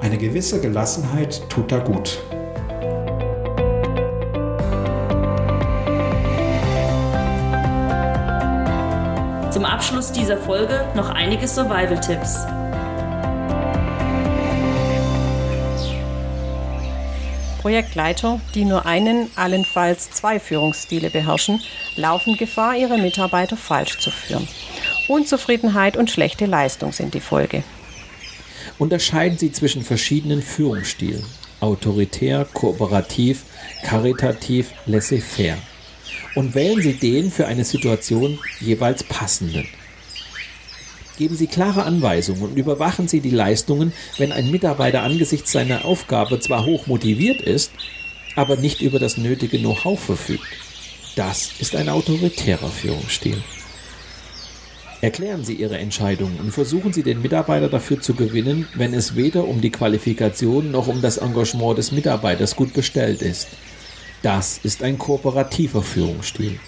Eine 0.00 0.18
gewisse 0.18 0.60
Gelassenheit 0.60 1.42
tut 1.48 1.72
da 1.72 1.78
gut. 1.78 2.20
Zum 9.50 9.64
Abschluss 9.64 10.12
dieser 10.12 10.38
Folge 10.38 10.86
noch 10.94 11.08
einige 11.08 11.48
Survival-Tipps. 11.48 12.46
Projektleiter, 17.60 18.40
die 18.54 18.64
nur 18.64 18.86
einen, 18.86 19.28
allenfalls 19.34 20.12
zwei 20.12 20.38
Führungsstile 20.38 21.10
beherrschen, 21.10 21.60
laufen 21.96 22.36
Gefahr, 22.36 22.76
ihre 22.76 22.96
Mitarbeiter 22.96 23.56
falsch 23.56 23.98
zu 23.98 24.12
führen. 24.12 24.46
Unzufriedenheit 25.08 25.96
und 25.96 26.10
schlechte 26.10 26.46
Leistung 26.46 26.92
sind 26.92 27.14
die 27.14 27.20
Folge. 27.20 27.64
Unterscheiden 28.78 29.36
Sie 29.36 29.50
zwischen 29.50 29.82
verschiedenen 29.82 30.42
Führungsstilen. 30.42 31.24
Autoritär, 31.58 32.46
kooperativ, 32.54 33.42
karitativ, 33.82 34.70
laissez-faire 34.86 35.58
und 36.34 36.54
wählen 36.54 36.80
Sie 36.80 36.94
den 36.94 37.30
für 37.30 37.46
eine 37.46 37.64
Situation 37.64 38.38
jeweils 38.60 39.04
passenden. 39.04 39.66
Geben 41.18 41.36
Sie 41.36 41.48
klare 41.48 41.82
Anweisungen 41.82 42.42
und 42.42 42.56
überwachen 42.56 43.06
Sie 43.06 43.20
die 43.20 43.30
Leistungen, 43.30 43.92
wenn 44.16 44.32
ein 44.32 44.50
Mitarbeiter 44.50 45.02
angesichts 45.02 45.52
seiner 45.52 45.84
Aufgabe 45.84 46.40
zwar 46.40 46.64
hoch 46.64 46.86
motiviert 46.86 47.42
ist, 47.42 47.72
aber 48.36 48.56
nicht 48.56 48.80
über 48.80 48.98
das 48.98 49.16
nötige 49.16 49.58
Know-how 49.58 50.00
verfügt. 50.00 50.46
Das 51.16 51.50
ist 51.58 51.76
ein 51.76 51.88
autoritärer 51.88 52.70
Führungsstil. 52.70 53.42
Erklären 55.02 55.44
Sie 55.44 55.54
Ihre 55.54 55.78
Entscheidungen 55.78 56.38
und 56.38 56.52
versuchen 56.52 56.92
Sie 56.92 57.02
den 57.02 57.22
Mitarbeiter 57.22 57.68
dafür 57.68 58.00
zu 58.00 58.14
gewinnen, 58.14 58.68
wenn 58.74 58.92
es 58.94 59.16
weder 59.16 59.48
um 59.48 59.60
die 59.60 59.70
Qualifikation 59.70 60.70
noch 60.70 60.88
um 60.88 61.00
das 61.00 61.16
Engagement 61.16 61.78
des 61.78 61.90
Mitarbeiters 61.90 62.54
gut 62.54 62.74
bestellt 62.74 63.22
ist. 63.22 63.48
Das 64.22 64.60
ist 64.62 64.82
ein 64.82 64.98
kooperativer 64.98 65.82
Führungsstil. 65.82 66.58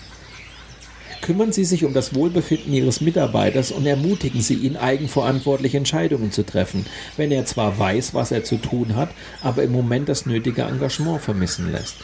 Kümmern 1.20 1.52
Sie 1.52 1.64
sich 1.64 1.84
um 1.84 1.94
das 1.94 2.14
Wohlbefinden 2.14 2.72
Ihres 2.72 3.00
Mitarbeiters 3.00 3.70
und 3.70 3.86
ermutigen 3.86 4.40
Sie 4.40 4.54
ihn, 4.54 4.76
eigenverantwortliche 4.76 5.76
Entscheidungen 5.76 6.32
zu 6.32 6.44
treffen, 6.44 6.86
wenn 7.16 7.30
er 7.30 7.44
zwar 7.44 7.78
weiß, 7.78 8.12
was 8.14 8.32
er 8.32 8.42
zu 8.42 8.56
tun 8.56 8.96
hat, 8.96 9.10
aber 9.40 9.62
im 9.62 9.70
Moment 9.70 10.08
das 10.08 10.26
nötige 10.26 10.62
Engagement 10.62 11.20
vermissen 11.20 11.70
lässt. 11.70 11.96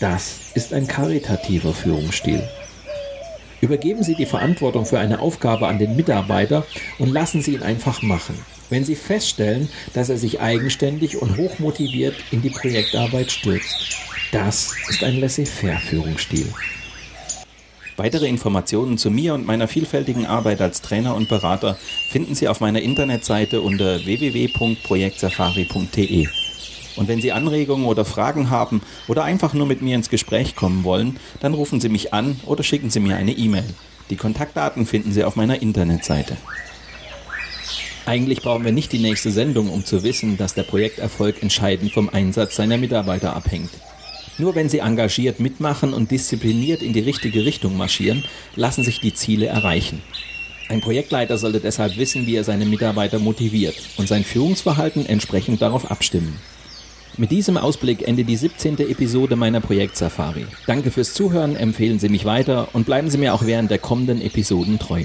Das 0.00 0.36
ist 0.54 0.74
ein 0.74 0.86
karitativer 0.86 1.72
Führungsstil. 1.72 2.46
Übergeben 3.60 4.02
Sie 4.02 4.14
die 4.14 4.26
Verantwortung 4.26 4.84
für 4.84 4.98
eine 4.98 5.20
Aufgabe 5.20 5.66
an 5.66 5.78
den 5.78 5.96
Mitarbeiter 5.96 6.66
und 6.98 7.10
lassen 7.10 7.40
Sie 7.40 7.54
ihn 7.54 7.62
einfach 7.62 8.02
machen. 8.02 8.38
Wenn 8.70 8.84
Sie 8.84 8.96
feststellen, 8.96 9.68
dass 9.94 10.08
er 10.08 10.18
sich 10.18 10.40
eigenständig 10.40 11.20
und 11.20 11.36
hochmotiviert 11.36 12.16
in 12.30 12.42
die 12.42 12.50
Projektarbeit 12.50 13.30
stürzt. 13.30 13.98
Das 14.30 14.74
ist 14.88 15.02
ein 15.04 15.20
Laissez-faire-Führungsstil. 15.20 16.52
Weitere 17.96 18.28
Informationen 18.28 18.98
zu 18.98 19.10
mir 19.10 19.32
und 19.34 19.46
meiner 19.46 19.66
vielfältigen 19.66 20.26
Arbeit 20.26 20.60
als 20.60 20.82
Trainer 20.82 21.16
und 21.16 21.28
Berater 21.28 21.76
finden 22.10 22.36
Sie 22.36 22.46
auf 22.46 22.60
meiner 22.60 22.80
Internetseite 22.80 23.60
unter 23.60 24.04
www.projektsafari.de. 24.04 26.28
Und 26.94 27.08
wenn 27.08 27.20
Sie 27.20 27.32
Anregungen 27.32 27.86
oder 27.86 28.04
Fragen 28.04 28.50
haben 28.50 28.82
oder 29.08 29.24
einfach 29.24 29.52
nur 29.54 29.66
mit 29.66 29.82
mir 29.82 29.96
ins 29.96 30.10
Gespräch 30.10 30.54
kommen 30.54 30.84
wollen, 30.84 31.16
dann 31.40 31.54
rufen 31.54 31.80
Sie 31.80 31.88
mich 31.88 32.12
an 32.12 32.38
oder 32.46 32.62
schicken 32.62 32.90
Sie 32.90 33.00
mir 33.00 33.16
eine 33.16 33.32
E-Mail. 33.32 33.64
Die 34.10 34.16
Kontaktdaten 34.16 34.86
finden 34.86 35.12
Sie 35.12 35.24
auf 35.24 35.36
meiner 35.36 35.60
Internetseite. 35.60 36.36
Eigentlich 38.08 38.40
brauchen 38.40 38.64
wir 38.64 38.72
nicht 38.72 38.90
die 38.92 39.00
nächste 39.00 39.30
Sendung, 39.30 39.68
um 39.68 39.84
zu 39.84 40.02
wissen, 40.02 40.38
dass 40.38 40.54
der 40.54 40.62
Projekterfolg 40.62 41.42
entscheidend 41.42 41.92
vom 41.92 42.08
Einsatz 42.08 42.56
seiner 42.56 42.78
Mitarbeiter 42.78 43.36
abhängt. 43.36 43.68
Nur 44.38 44.54
wenn 44.54 44.70
sie 44.70 44.78
engagiert 44.78 45.40
mitmachen 45.40 45.92
und 45.92 46.10
diszipliniert 46.10 46.80
in 46.80 46.94
die 46.94 47.00
richtige 47.00 47.44
Richtung 47.44 47.76
marschieren, 47.76 48.24
lassen 48.56 48.82
sich 48.82 49.00
die 49.00 49.12
Ziele 49.12 49.44
erreichen. 49.44 50.00
Ein 50.70 50.80
Projektleiter 50.80 51.36
sollte 51.36 51.60
deshalb 51.60 51.98
wissen, 51.98 52.26
wie 52.26 52.36
er 52.36 52.44
seine 52.44 52.64
Mitarbeiter 52.64 53.18
motiviert 53.18 53.76
und 53.98 54.08
sein 54.08 54.24
Führungsverhalten 54.24 55.04
entsprechend 55.04 55.60
darauf 55.60 55.90
abstimmen. 55.90 56.40
Mit 57.18 57.30
diesem 57.30 57.58
Ausblick 57.58 58.08
endet 58.08 58.30
die 58.30 58.36
17. 58.36 58.78
Episode 58.78 59.36
meiner 59.36 59.60
Projektsafari. 59.60 60.46
Danke 60.66 60.90
fürs 60.90 61.12
Zuhören, 61.12 61.56
empfehlen 61.56 61.98
Sie 61.98 62.08
mich 62.08 62.24
weiter 62.24 62.68
und 62.72 62.86
bleiben 62.86 63.10
Sie 63.10 63.18
mir 63.18 63.34
auch 63.34 63.44
während 63.44 63.70
der 63.70 63.78
kommenden 63.78 64.22
Episoden 64.22 64.78
treu. 64.78 65.04